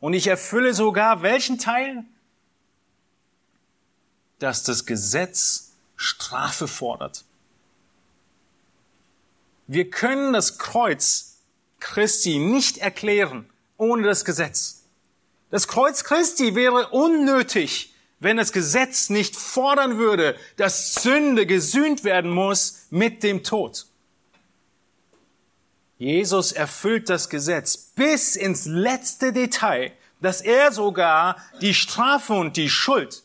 [0.00, 2.04] und ich erfülle sogar welchen Teil?
[4.38, 7.24] Dass das Gesetz Strafe fordert.
[9.72, 11.36] Wir können das Kreuz
[11.78, 14.82] Christi nicht erklären ohne das Gesetz.
[15.50, 22.32] Das Kreuz Christi wäre unnötig, wenn das Gesetz nicht fordern würde, dass Sünde gesühnt werden
[22.32, 23.86] muss mit dem Tod.
[25.98, 32.70] Jesus erfüllt das Gesetz bis ins letzte Detail, dass er sogar die Strafe und die
[32.70, 33.22] Schuld,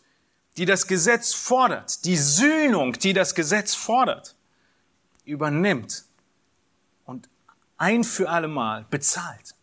[0.57, 4.35] die das Gesetz fordert, die Sühnung, die das Gesetz fordert,
[5.25, 6.05] übernimmt
[7.77, 9.55] ein für allemal bezahlt.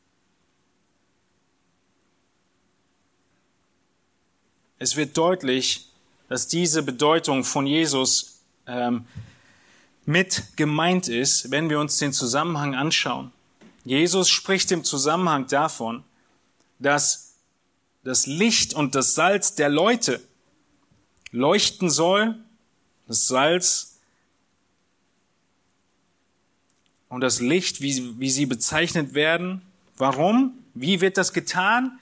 [4.79, 5.89] Es wird deutlich,
[6.29, 9.07] dass diese Bedeutung von Jesus ähm,
[10.05, 13.33] mit gemeint ist, wenn wir uns den Zusammenhang anschauen.
[13.85, 16.05] Jesus spricht im Zusammenhang davon,
[16.79, 17.35] dass
[18.05, 20.21] das Licht und das Salz der Leute
[21.31, 22.37] leuchten soll,
[23.07, 23.92] das Salz
[27.13, 29.61] und das Licht, wie, wie sie bezeichnet werden.
[29.99, 30.55] Warum?
[30.73, 31.99] Wie wird das getan?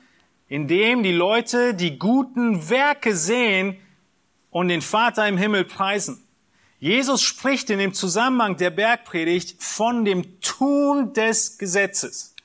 [0.46, 3.76] Indem die Leute die guten Werke sehen
[4.50, 6.22] und den Vater im Himmel preisen.
[6.78, 12.36] Jesus spricht in dem Zusammenhang der Bergpredigt von dem Tun des Gesetzes.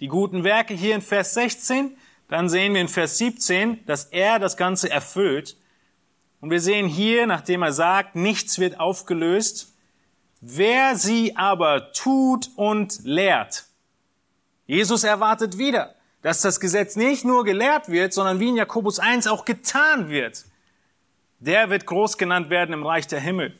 [0.00, 1.94] Die guten Werke hier in Vers 16,
[2.28, 5.58] dann sehen wir in Vers 17, dass er das Ganze erfüllt.
[6.40, 9.73] Und wir sehen hier, nachdem er sagt, nichts wird aufgelöst,
[10.46, 13.64] wer sie aber tut und lehrt.
[14.66, 19.26] Jesus erwartet wieder, dass das Gesetz nicht nur gelehrt wird, sondern wie in Jakobus 1
[19.26, 20.44] auch getan wird.
[21.40, 23.58] Der wird groß genannt werden im Reich der Himmel.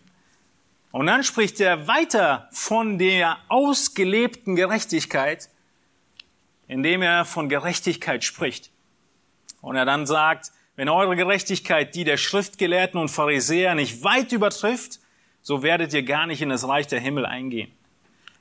[0.92, 5.49] Und dann spricht er weiter von der ausgelebten Gerechtigkeit,
[6.68, 8.70] indem er von Gerechtigkeit spricht.
[9.61, 15.00] Und er dann sagt, wenn eure Gerechtigkeit die der Schriftgelehrten und Pharisäer nicht weit übertrifft,
[15.45, 17.71] so werdet ihr gar nicht in das Reich der Himmel eingehen.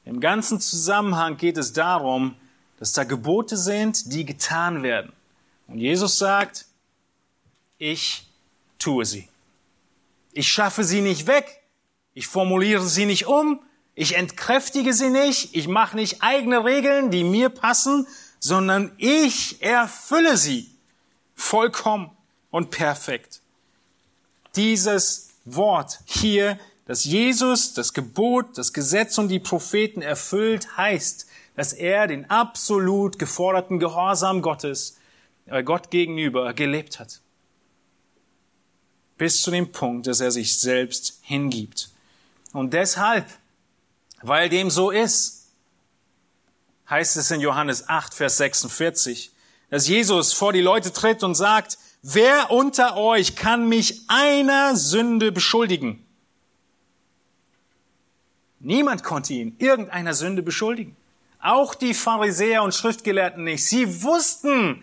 [0.06, 2.36] Im ganzen Zusammenhang geht es darum,
[2.80, 5.14] dass da Gebote sind, die getan werden.
[5.68, 6.66] Und Jesus sagt,
[7.78, 8.26] ich
[8.80, 9.28] tue sie.
[10.32, 11.62] Ich schaffe sie nicht weg,
[12.14, 13.60] ich formuliere sie nicht um,
[13.96, 18.08] ich entkräftige sie nicht, ich mache nicht eigene Regeln, die mir passen,
[18.40, 20.72] sondern ich erfülle sie
[21.36, 22.12] vollkommen
[22.50, 23.42] und perfekt.
[24.56, 26.58] Dieses Wort hier,
[26.94, 31.26] dass Jesus das Gebot, das Gesetz und die Propheten erfüllt, heißt,
[31.56, 35.00] dass er den absolut geforderten Gehorsam Gottes,
[35.48, 37.22] äh, Gott gegenüber gelebt hat.
[39.18, 41.90] bis zu dem Punkt, dass er sich selbst hingibt.
[42.52, 43.26] Und deshalb,
[44.22, 45.48] weil dem so ist,
[46.92, 49.32] heißt es in Johannes 8, Vers 46,
[49.72, 55.32] dass Jesus vor die Leute tritt und sagt, wer unter euch kann mich einer Sünde
[55.32, 56.06] beschuldigen?
[58.64, 60.96] Niemand konnte ihn irgendeiner Sünde beschuldigen.
[61.40, 63.66] Auch die Pharisäer und Schriftgelehrten nicht.
[63.66, 64.82] Sie wussten,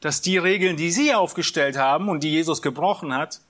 [0.00, 3.40] dass die Regeln, die sie aufgestellt haben und die Jesus gebrochen hat,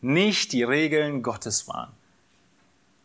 [0.00, 1.92] nicht die Regeln Gottes waren.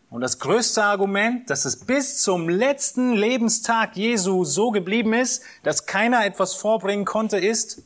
[0.10, 5.86] Und das größte Argument, dass es bis zum letzten Lebenstag Jesu so geblieben ist, dass
[5.86, 7.84] keiner etwas vorbringen konnte, ist,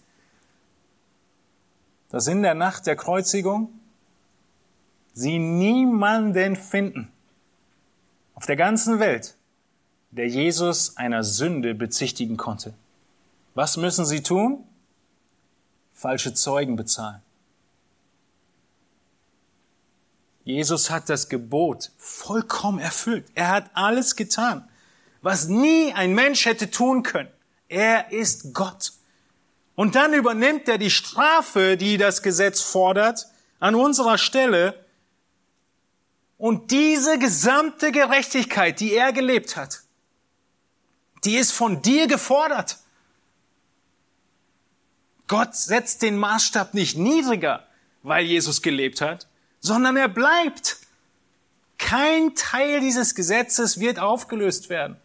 [2.09, 3.80] dass in der Nacht der Kreuzigung
[5.13, 7.11] sie niemanden finden
[8.35, 9.35] auf der ganzen Welt,
[10.11, 12.73] der Jesus einer Sünde bezichtigen konnte.
[13.53, 14.63] Was müssen sie tun?
[15.93, 17.21] Falsche Zeugen bezahlen.
[20.43, 23.27] Jesus hat das Gebot vollkommen erfüllt.
[23.35, 24.67] Er hat alles getan,
[25.21, 27.29] was nie ein Mensch hätte tun können.
[27.67, 28.93] Er ist Gott.
[29.75, 33.27] Und dann übernimmt er die Strafe, die das Gesetz fordert,
[33.59, 34.85] an unserer Stelle
[36.41, 39.83] und diese gesamte Gerechtigkeit, die er gelebt hat,
[41.23, 42.79] die ist von dir gefordert.
[45.27, 47.67] Gott setzt den Maßstab nicht niedriger,
[48.01, 49.27] weil Jesus gelebt hat,
[49.59, 50.77] sondern er bleibt.
[51.77, 54.97] Kein Teil dieses Gesetzes wird aufgelöst werden.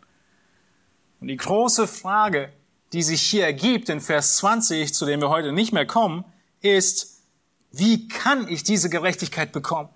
[1.20, 2.50] Und die große Frage,
[2.94, 6.24] die sich hier ergibt in Vers 20, zu dem wir heute nicht mehr kommen,
[6.62, 7.20] ist,
[7.72, 9.90] wie kann ich diese Gerechtigkeit bekommen?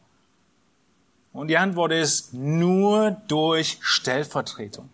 [1.33, 4.89] Und die Antwort ist nur durch Stellvertretung.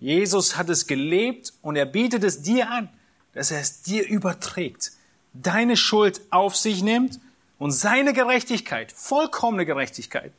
[0.00, 2.88] Jesus hat es gelebt und er bietet es dir an,
[3.34, 4.92] dass er es dir überträgt,
[5.34, 7.20] deine Schuld auf sich nimmt
[7.58, 10.32] und seine Gerechtigkeit, vollkommene Gerechtigkeit,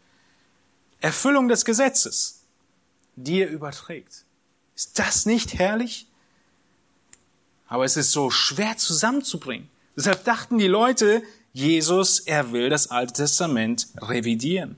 [1.02, 2.44] Erfüllung des Gesetzes,
[3.16, 4.26] dir überträgt.
[4.76, 6.08] Ist das nicht herrlich?
[7.68, 9.70] Aber es ist so schwer zusammenzubringen.
[9.96, 11.22] Deshalb dachten die Leute,
[11.54, 14.78] Jesus, er will das Alte Testament revidieren.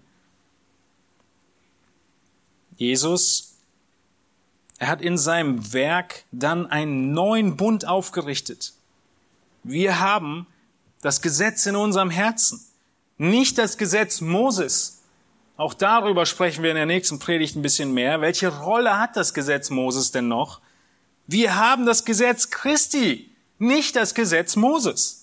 [2.78, 3.56] Jesus,
[4.80, 8.74] er hat in seinem Werk dann einen neuen Bund aufgerichtet.
[9.64, 10.48] Wir haben
[11.02, 12.66] das Gesetz in unserem Herzen,
[13.18, 15.02] nicht das Gesetz Moses.
[15.58, 18.22] Auch darüber sprechen wir in der nächsten Predigt ein bisschen mehr.
[18.22, 20.62] Welche Rolle hat das Gesetz Moses denn noch?
[21.28, 25.21] Wir haben das Gesetz Christi, nicht das Gesetz Moses.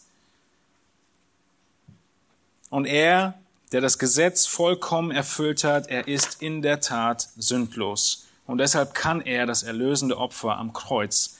[2.70, 3.34] Und er,
[3.72, 8.26] der das Gesetz vollkommen erfüllt hat, er ist in der Tat sündlos.
[8.46, 11.36] Und deshalb kann er das erlösende Opfer am Kreuz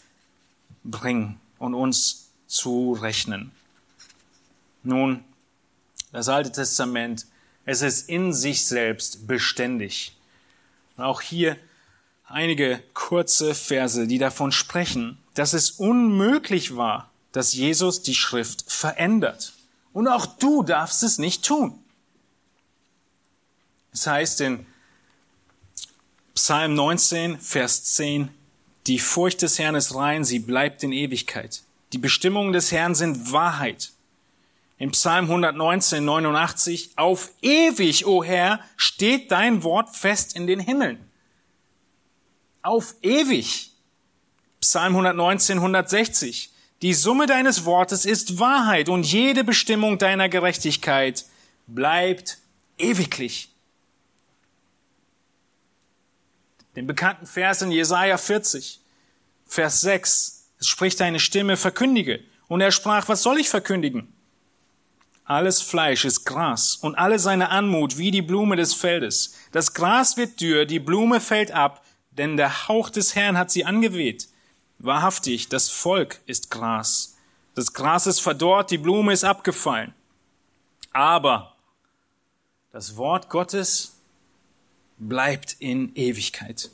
[0.85, 3.51] bringen und uns zurechnen.
[4.83, 5.25] Nun,
[6.13, 7.27] das Alte Testament,
[7.65, 10.17] es ist in sich selbst beständig.
[10.97, 11.57] Und auch hier
[12.27, 19.53] einige kurze Verse, die davon sprechen, dass es unmöglich war, dass Jesus die Schrift verändert.
[19.93, 21.79] Und auch du darfst es nicht tun.
[23.93, 24.67] Es heißt in
[26.35, 28.31] Psalm 19, Vers 10,
[28.87, 31.63] die Furcht des Herrn ist rein, sie bleibt in Ewigkeit.
[31.93, 33.93] Die Bestimmungen des Herrn sind Wahrheit.
[34.79, 41.05] Im Psalm 119, 89, auf ewig, o Herr, steht dein Wort fest in den Himmeln.
[42.63, 43.73] Auf ewig.
[44.61, 46.53] Psalm 119, 160,
[46.83, 51.25] die Summe deines Wortes ist Wahrheit und jede Bestimmung deiner Gerechtigkeit
[51.67, 52.39] bleibt
[52.79, 53.51] ewiglich.
[56.77, 58.81] Den bekannten Vers in Jesaja 40,
[59.47, 60.45] Vers 6.
[60.61, 62.21] Es spricht deine Stimme, verkündige.
[62.47, 64.13] Und er sprach, was soll ich verkündigen?
[65.25, 69.35] Alles Fleisch ist Gras und alle seine Anmut wie die Blume des Feldes.
[69.53, 73.65] Das Gras wird dürr, die Blume fällt ab, denn der Hauch des Herrn hat sie
[73.65, 74.29] angeweht.
[74.79, 77.17] Wahrhaftig, das Volk ist Gras.
[77.55, 79.93] Das Gras ist verdorrt, die Blume ist abgefallen.
[80.93, 81.57] Aber
[82.71, 83.97] das Wort Gottes
[84.99, 86.71] bleibt in Ewigkeit.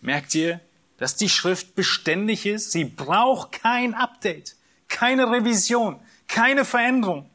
[0.00, 0.60] Merkt ihr,
[0.96, 2.72] dass die Schrift beständig ist?
[2.72, 4.56] Sie braucht kein Update,
[4.88, 7.28] keine Revision, keine Veränderung.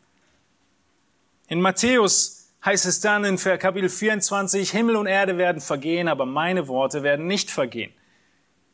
[1.47, 6.67] In Matthäus heißt es dann in Kapitel 24, Himmel und Erde werden vergehen, aber meine
[6.67, 7.93] Worte werden nicht vergehen.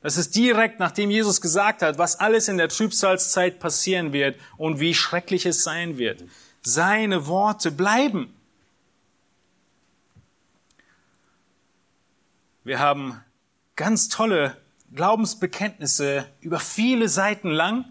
[0.04, 4.82] Das ist direkt, nachdem Jesus gesagt hat, was alles in der Trübsalzeit passieren wird und
[4.82, 6.26] wie schrecklich es sein wird.
[6.62, 8.34] Seine Worte bleiben.
[12.66, 13.24] Wir haben
[13.78, 14.58] ganz tolle
[14.94, 17.86] Glaubensbekenntnisse über viele Seiten lang.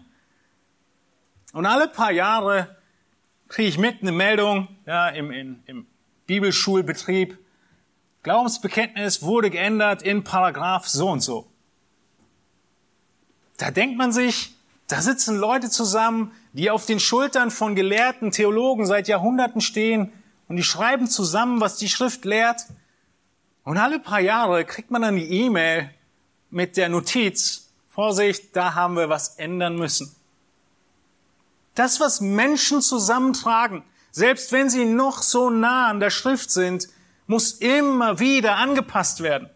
[1.51, 2.77] Und alle paar Jahre
[3.47, 5.87] kriege ich mit eine Meldung ja, im, im, im
[6.27, 7.39] Bibelschulbetrieb.
[8.21, 11.52] Glaubensbekenntnis wurde geändert in Paragraph so und so.
[13.57, 14.55] Da denkt man sich,
[14.87, 20.11] da sitzen Leute zusammen, die auf den Schultern von gelehrten Theologen seit Jahrhunderten stehen
[20.47, 22.65] und die schreiben zusammen, was die Schrift lehrt.
[23.63, 25.89] Und alle paar Jahre kriegt man dann die E-Mail
[26.49, 30.15] mit der Notiz, Vorsicht, da haben wir was ändern müssen.
[31.75, 36.87] Das, was Menschen zusammentragen, selbst wenn sie noch so nah an der Schrift sind,
[37.25, 39.49] muss immer wieder angepasst werden.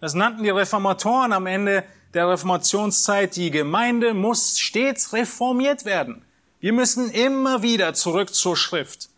[0.00, 1.84] Das nannten die Reformatoren am Ende
[2.14, 3.36] der Reformationszeit.
[3.36, 6.22] Die Gemeinde muss stets reformiert werden.
[6.60, 9.08] Wir müssen immer wieder zurück zur Schrift.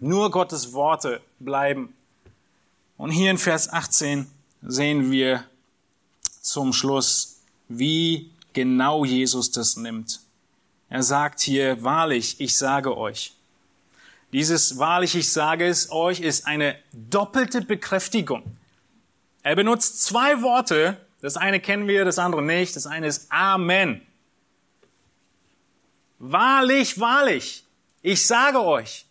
[0.00, 1.94] Nur Gottes Worte bleiben.
[2.96, 4.26] Und hier in Vers 18
[4.62, 5.44] sehen wir
[6.40, 10.20] zum Schluss, wie genau Jesus das nimmt.
[10.88, 13.34] Er sagt hier, wahrlich, ich sage euch.
[14.32, 18.42] Dieses wahrlich, ich sage es euch, ist eine doppelte Bekräftigung.
[19.42, 20.96] Er benutzt zwei Worte.
[21.20, 22.76] Das eine kennen wir, das andere nicht.
[22.76, 24.02] Das eine ist Amen.
[26.18, 27.64] Wahrlich, wahrlich,
[28.02, 29.06] ich sage euch.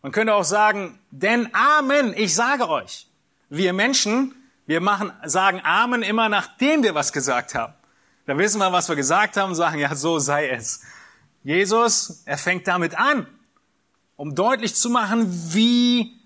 [0.00, 3.06] Man könnte auch sagen, denn Amen, ich sage euch.
[3.50, 4.34] Wir Menschen,
[4.66, 7.74] wir machen, sagen Amen immer nachdem wir was gesagt haben.
[8.26, 10.82] Da wissen wir, was wir gesagt haben sagen, ja, so sei es.
[11.44, 13.26] Jesus, er fängt damit an,
[14.16, 16.18] um deutlich zu machen, wie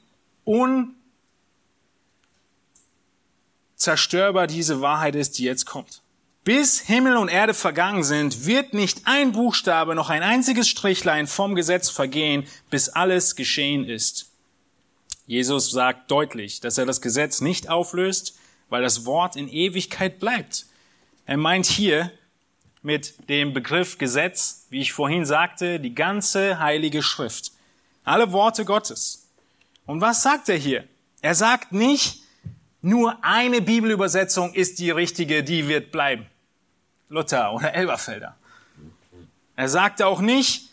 [3.76, 6.00] unzerstörbar diese Wahrheit ist, die jetzt kommt.
[6.44, 11.54] Bis Himmel und Erde vergangen sind, wird nicht ein Buchstabe noch ein einziges Strichlein vom
[11.54, 14.30] Gesetz vergehen, bis alles geschehen ist.
[15.26, 18.38] Jesus sagt deutlich, dass er das Gesetz nicht auflöst,
[18.70, 20.66] weil das Wort in Ewigkeit bleibt.
[21.26, 22.10] Er meint hier
[22.82, 27.52] mit dem Begriff Gesetz, wie ich vorhin sagte, die ganze heilige Schrift.
[28.04, 29.26] Alle Worte Gottes.
[29.84, 30.84] Und was sagt er hier?
[31.20, 32.22] Er sagt nicht,
[32.86, 36.26] nur eine Bibelübersetzung ist die richtige, die wird bleiben.
[37.08, 38.36] Luther oder Elberfelder.
[39.56, 40.70] Er sagte auch nicht,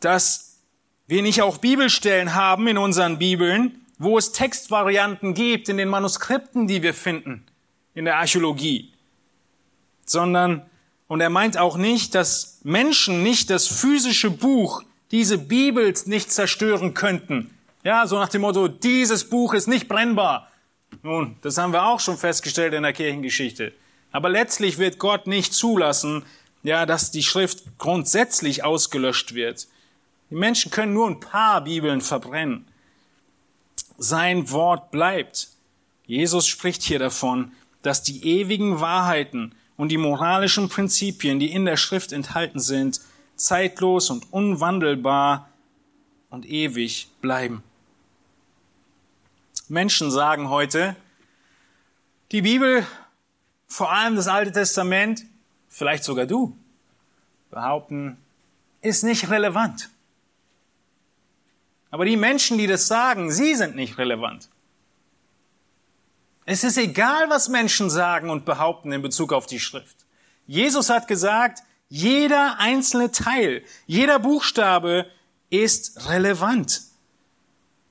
[0.00, 0.58] dass
[1.06, 6.66] wir nicht auch Bibelstellen haben in unseren Bibeln, wo es Textvarianten gibt in den Manuskripten,
[6.66, 7.44] die wir finden
[7.94, 8.92] in der Archäologie,
[10.04, 10.68] sondern,
[11.06, 14.82] und er meint auch nicht, dass Menschen nicht das physische Buch,
[15.12, 17.54] diese Bibel nicht zerstören könnten.
[17.84, 20.47] Ja, so nach dem Motto, dieses Buch ist nicht brennbar.
[21.02, 23.72] Nun, das haben wir auch schon festgestellt in der Kirchengeschichte.
[24.10, 26.24] Aber letztlich wird Gott nicht zulassen,
[26.62, 29.68] ja, dass die Schrift grundsätzlich ausgelöscht wird.
[30.30, 32.66] Die Menschen können nur ein paar Bibeln verbrennen.
[33.96, 35.48] Sein Wort bleibt.
[36.06, 41.76] Jesus spricht hier davon, dass die ewigen Wahrheiten und die moralischen Prinzipien, die in der
[41.76, 43.00] Schrift enthalten sind,
[43.36, 45.48] zeitlos und unwandelbar
[46.30, 47.62] und ewig bleiben.
[49.70, 50.96] Menschen sagen heute,
[52.32, 52.86] die Bibel
[53.66, 55.24] vor allem das Alte Testament,
[55.68, 56.56] vielleicht sogar du,
[57.50, 58.18] behaupten,
[58.80, 59.90] ist nicht relevant.
[61.90, 64.48] Aber die Menschen, die das sagen, sie sind nicht relevant.
[66.44, 69.96] Es ist egal, was Menschen sagen und behaupten in Bezug auf die Schrift.
[70.46, 75.10] Jesus hat gesagt, jeder einzelne Teil, jeder Buchstabe
[75.50, 76.82] ist relevant.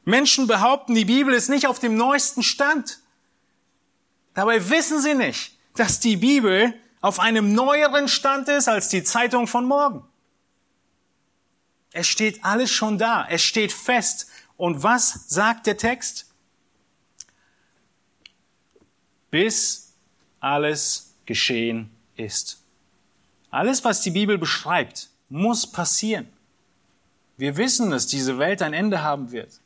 [0.08, 2.99] Menschen behaupten, die Bibel ist nicht auf dem neuesten Stand.
[4.34, 9.47] Dabei wissen sie nicht, dass die Bibel auf einem neueren Stand ist als die Zeitung
[9.47, 10.08] von morgen.
[11.91, 13.28] Es steht alles schon da.
[13.30, 14.30] Es steht fest.
[14.55, 16.32] Und was sagt der Text?
[19.30, 19.91] Bis
[20.39, 22.64] alles geschehen ist.
[23.51, 26.30] Alles, was die Bibel beschreibt, muss passieren.
[27.36, 29.60] Wir wissen, dass diese Welt ein Ende haben wird.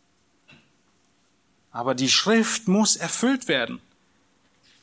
[1.72, 3.82] Aber die Schrift muss erfüllt werden.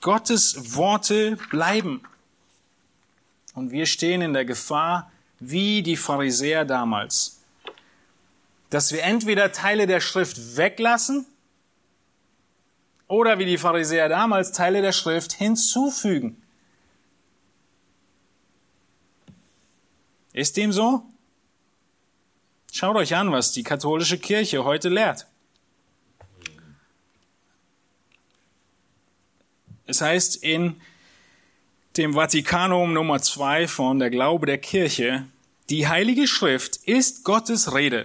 [0.01, 2.03] Gottes Worte bleiben.
[3.55, 5.11] Und wir stehen in der Gefahr,
[5.41, 7.41] wie die Pharisäer damals,
[8.71, 11.27] dass wir entweder Teile der Schrift weglassen
[13.07, 16.41] oder wie die Pharisäer damals Teile der Schrift hinzufügen.
[20.33, 21.03] Ist dem so?
[22.71, 25.27] Schaut euch an, was die katholische Kirche heute lehrt.
[29.89, 30.77] Es heißt in
[31.97, 35.25] dem Vatikanum Nummer zwei von der Glaube der Kirche,
[35.71, 38.05] die Heilige Schrift ist Gottes Rede,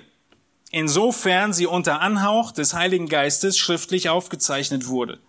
[0.71, 5.19] insofern sie unter Anhauch des Heiligen Geistes schriftlich aufgezeichnet wurde.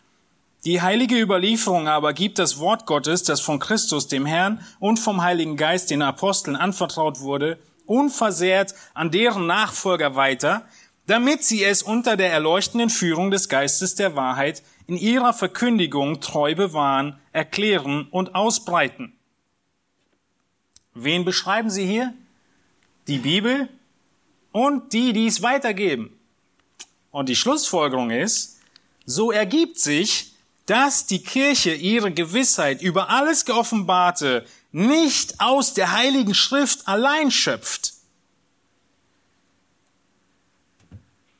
[0.64, 5.22] Die heilige Überlieferung aber gibt das Wort Gottes, das von Christus, dem Herrn und vom
[5.22, 10.64] Heiligen Geist den Aposteln anvertraut wurde, unversehrt an deren Nachfolger weiter,
[11.08, 16.54] damit sie es unter der erleuchtenden Führung des Geistes der Wahrheit in ihrer Verkündigung treu
[16.54, 19.12] bewahren, erklären und ausbreiten.
[20.94, 22.14] Wen beschreiben Sie hier?
[23.08, 23.68] Die Bibel
[24.52, 26.16] und die, die es weitergeben.
[27.10, 28.60] Und die Schlussfolgerung ist,
[29.04, 30.34] so ergibt sich,
[30.66, 37.93] dass die Kirche ihre Gewissheit über alles Geoffenbarte nicht aus der Heiligen Schrift allein schöpft.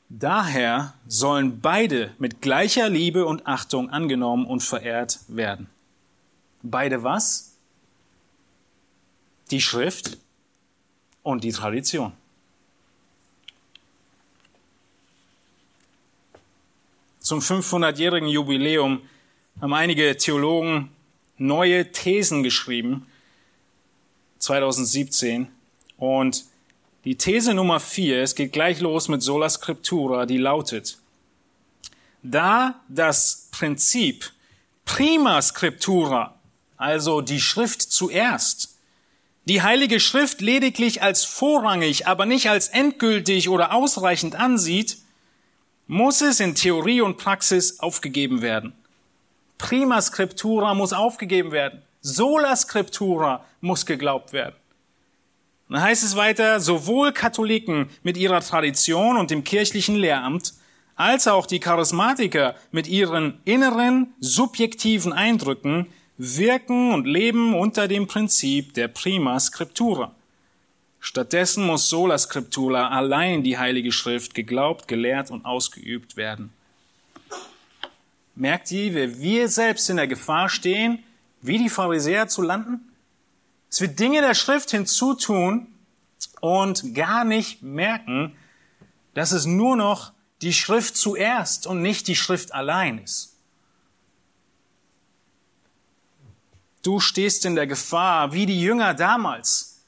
[0.09, 5.69] Daher sollen beide mit gleicher Liebe und Achtung angenommen und verehrt werden.
[6.61, 7.55] Beide was?
[9.51, 10.17] Die Schrift
[11.23, 12.13] und die Tradition.
[17.19, 19.01] Zum 500-jährigen Jubiläum
[19.59, 20.91] haben einige Theologen
[21.37, 23.07] neue Thesen geschrieben,
[24.37, 25.47] 2017.
[25.97, 26.45] Und
[27.05, 30.97] die These Nummer vier, es geht gleich los mit Sola Scriptura, die lautet,
[32.23, 34.31] da das Prinzip
[34.85, 36.39] Prima Scriptura,
[36.77, 38.77] also die Schrift zuerst,
[39.45, 44.97] die Heilige Schrift lediglich als vorrangig, aber nicht als endgültig oder ausreichend ansieht,
[45.85, 48.73] muss es in Theorie und Praxis aufgegeben werden.
[49.59, 51.83] Prima Scriptura muss aufgegeben werden.
[52.01, 54.55] Sola Scriptura muss geglaubt werden.
[55.69, 60.53] Dann heißt es weiter, sowohl Katholiken mit ihrer Tradition und dem kirchlichen Lehramt,
[60.95, 65.87] als auch die Charismatiker mit ihren inneren, subjektiven Eindrücken
[66.17, 70.15] wirken und leben unter dem Prinzip der Prima Scriptura.
[71.01, 76.51] Stattdessen muss Sola Scriptura allein die Heilige Schrift geglaubt, gelehrt und ausgeübt werden.
[78.35, 81.03] Merkt ihr, wie wir selbst in der Gefahr stehen,
[81.41, 82.94] wie die Pharisäer zu landen?
[83.75, 85.67] Dass wir Dinge der Schrift hinzutun
[86.39, 88.33] und gar nicht merken,
[89.13, 93.35] dass es nur noch die Schrift zuerst und nicht die Schrift allein ist.
[96.83, 99.83] Du stehst in der Gefahr, wie die Jünger damals,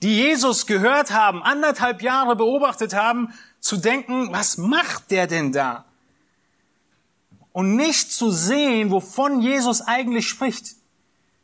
[0.00, 5.84] die Jesus gehört haben, anderthalb Jahre beobachtet haben, zu denken, was macht der denn da?
[7.52, 10.75] und nicht zu sehen, wovon Jesus eigentlich spricht.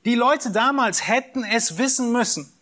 [0.04, 2.52] Die Leute damals hätten es wissen müssen.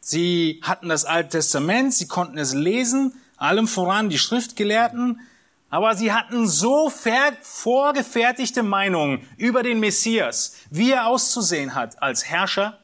[0.00, 5.20] Sie hatten das Alte Testament, sie konnten es lesen, allem voran die Schriftgelehrten,
[5.68, 12.78] aber sie hatten so vorgefertigte Meinungen über den Messias, wie er auszusehen hat, als Herrscher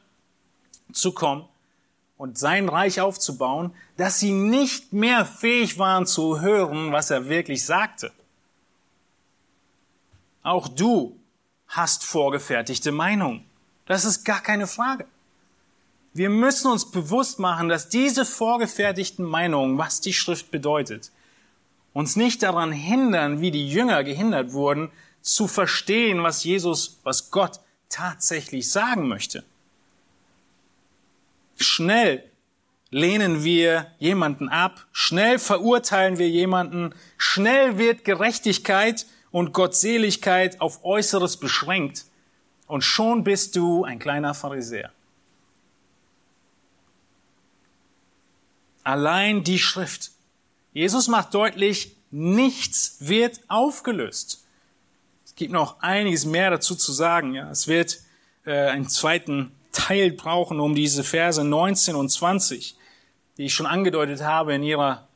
[0.91, 1.47] zu kommen
[2.17, 7.65] und sein Reich aufzubauen, dass sie nicht mehr fähig waren zu hören, was er wirklich
[7.65, 8.11] sagte.
[10.43, 11.17] Auch du
[11.73, 13.43] hast vorgefertigte Meinungen.
[13.87, 15.05] Das ist gar keine Frage.
[16.13, 21.11] Wir müssen uns bewusst machen, dass diese vorgefertigten Meinungen, was die Schrift bedeutet,
[21.91, 27.59] uns nicht daran hindern, wie die Jünger gehindert wurden, zu verstehen, was Jesus, was Gott
[27.89, 29.43] tatsächlich sagen möchte.
[31.59, 32.23] Schnell
[32.91, 41.37] lehnen wir jemanden ab, schnell verurteilen wir jemanden, schnell wird Gerechtigkeit und Gottseligkeit auf Äußeres
[41.37, 42.05] beschränkt
[42.67, 44.91] und schon bist du ein kleiner Pharisäer.
[48.83, 50.11] Allein die Schrift.
[50.71, 54.45] Jesus macht deutlich, nichts wird aufgelöst.
[55.25, 57.33] Es gibt noch einiges mehr dazu zu sagen.
[57.33, 58.01] Ja, es wird
[58.45, 62.77] äh, einen zweiten Teil brauchen, um diese Verse 19 und 20,
[63.37, 65.07] die ich schon angedeutet habe, in ihrer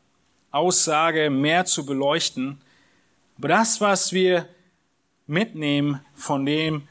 [0.49, 2.59] Aussage mehr zu beleuchten.
[3.38, 4.47] Aber das, was wir
[5.27, 6.88] mitnehmen von dem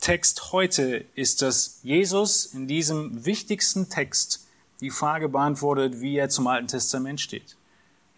[0.00, 4.46] Text heute, ist, dass Jesus in diesem wichtigsten Text
[4.80, 7.56] die Frage beantwortet, wie er zum Alten Testament steht.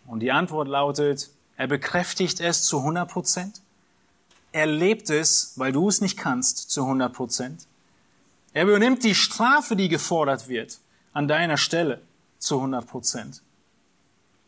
[0.07, 3.61] Und die Antwort lautet, er bekräftigt es zu 100 Prozent.
[4.53, 7.67] Er lebt es, weil du es nicht kannst, zu 100 Prozent.
[8.53, 10.79] Er übernimmt die Strafe, die gefordert wird,
[11.13, 12.01] an deiner Stelle
[12.39, 13.43] zu 100 Prozent.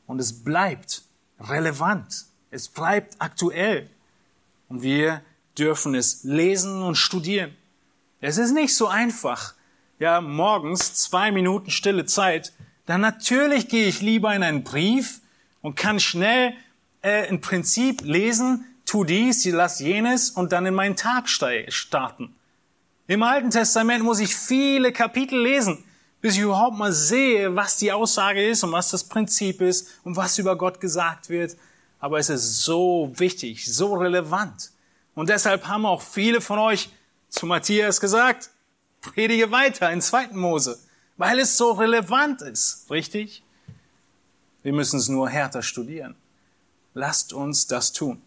[0.07, 1.03] Und es bleibt
[1.41, 2.27] relevant.
[2.55, 3.91] Es bleibt aktuell.
[4.69, 5.23] Und wir
[5.59, 7.53] dürfen es lesen und studieren.
[8.21, 9.55] Es ist nicht so einfach.
[9.99, 12.53] Ja, morgens zwei Minuten stille Zeit.
[12.87, 15.21] Dann natürlich gehe ich lieber in einen Brief
[15.63, 16.55] und kann schnell
[17.03, 22.37] äh, ein Prinzip lesen, tu dies, lass jenes und dann in meinen Tag starten.
[23.09, 25.83] Im Alten Testament muss ich viele Kapitel lesen,
[26.21, 30.17] bis ich überhaupt mal sehe, was die Aussage ist und was das Prinzip ist und
[30.17, 31.57] was über Gott gesagt wird
[32.05, 34.73] aber es ist so wichtig, so relevant.
[35.15, 36.91] Und deshalb haben auch viele von euch
[37.31, 38.51] zu Matthias gesagt,
[39.01, 40.79] predige weiter in zweiten Mose,
[41.17, 43.43] weil es so relevant ist, richtig?
[44.63, 46.15] Wir müssen es nur härter studieren.
[46.93, 48.21] Lasst uns das tun.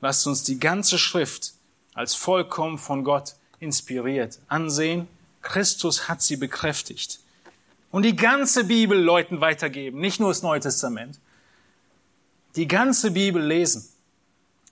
[0.00, 1.52] Lasst uns die ganze Schrift
[1.94, 5.06] als vollkommen von Gott inspiriert ansehen.
[5.40, 7.20] Christus hat sie bekräftigt.
[7.92, 11.20] Und die ganze Bibel Leuten weitergeben, nicht nur das Neue Testament.
[12.56, 13.88] Die ganze Bibel lesen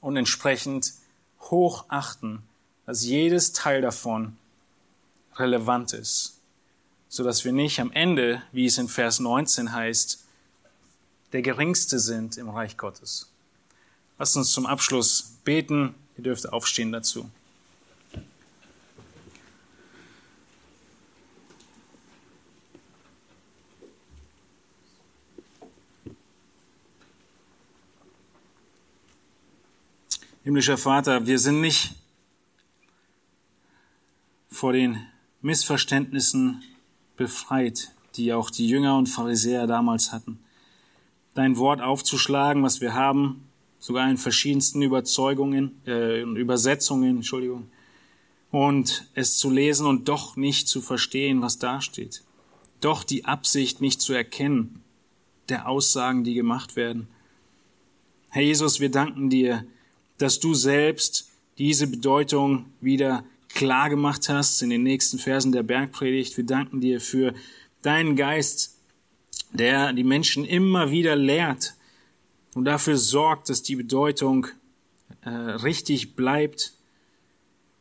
[0.01, 0.93] und entsprechend
[1.41, 2.43] hochachten,
[2.85, 4.37] dass jedes Teil davon
[5.37, 6.39] relevant ist,
[7.09, 10.25] so dass wir nicht am Ende, wie es in Vers 19 heißt,
[11.33, 13.31] der Geringste sind im Reich Gottes.
[14.19, 15.95] Lasst uns zum Abschluss beten.
[16.19, 17.31] Ihr dürft aufstehen dazu.
[30.51, 31.95] Himmlischer Vater, wir sind nicht
[34.49, 34.99] vor den
[35.43, 36.65] Missverständnissen
[37.17, 40.41] befreit, die auch die Jünger und Pharisäer damals hatten.
[41.35, 43.49] Dein Wort aufzuschlagen, was wir haben,
[43.79, 47.71] sogar in verschiedensten Überzeugungen, äh, Übersetzungen, Entschuldigung,
[48.51, 52.25] und es zu lesen und doch nicht zu verstehen, was da steht.
[52.81, 54.83] Doch die Absicht nicht zu erkennen
[55.49, 57.07] der Aussagen, die gemacht werden.
[58.31, 59.65] Herr Jesus, wir danken dir,
[60.21, 66.37] dass du selbst diese Bedeutung wieder klar gemacht hast in den nächsten Versen der Bergpredigt.
[66.37, 67.33] Wir danken dir für
[67.83, 68.79] deinen Geist,
[69.53, 71.75] der die Menschen immer wieder lehrt
[72.55, 74.47] und dafür sorgt, dass die Bedeutung
[75.23, 76.75] äh, richtig bleibt.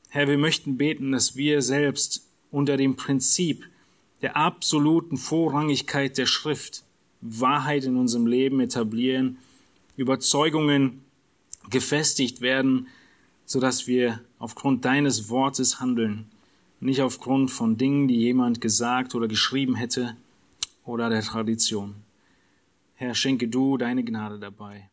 [0.08, 3.68] Herr, wir möchten beten, dass wir selbst unter dem Prinzip
[4.22, 6.84] der absoluten Vorrangigkeit der Schrift
[7.22, 9.40] Wahrheit in unserem Leben etablieren,
[9.98, 11.04] Überzeugungen
[11.70, 12.88] gefestigt werden,
[13.46, 16.26] so dass wir aufgrund deines Wortes handeln,
[16.80, 20.16] nicht aufgrund von Dingen, die jemand gesagt oder geschrieben hätte
[20.86, 21.96] oder der Tradition.
[22.96, 24.89] Herr, schenke du deine Gnade dabei.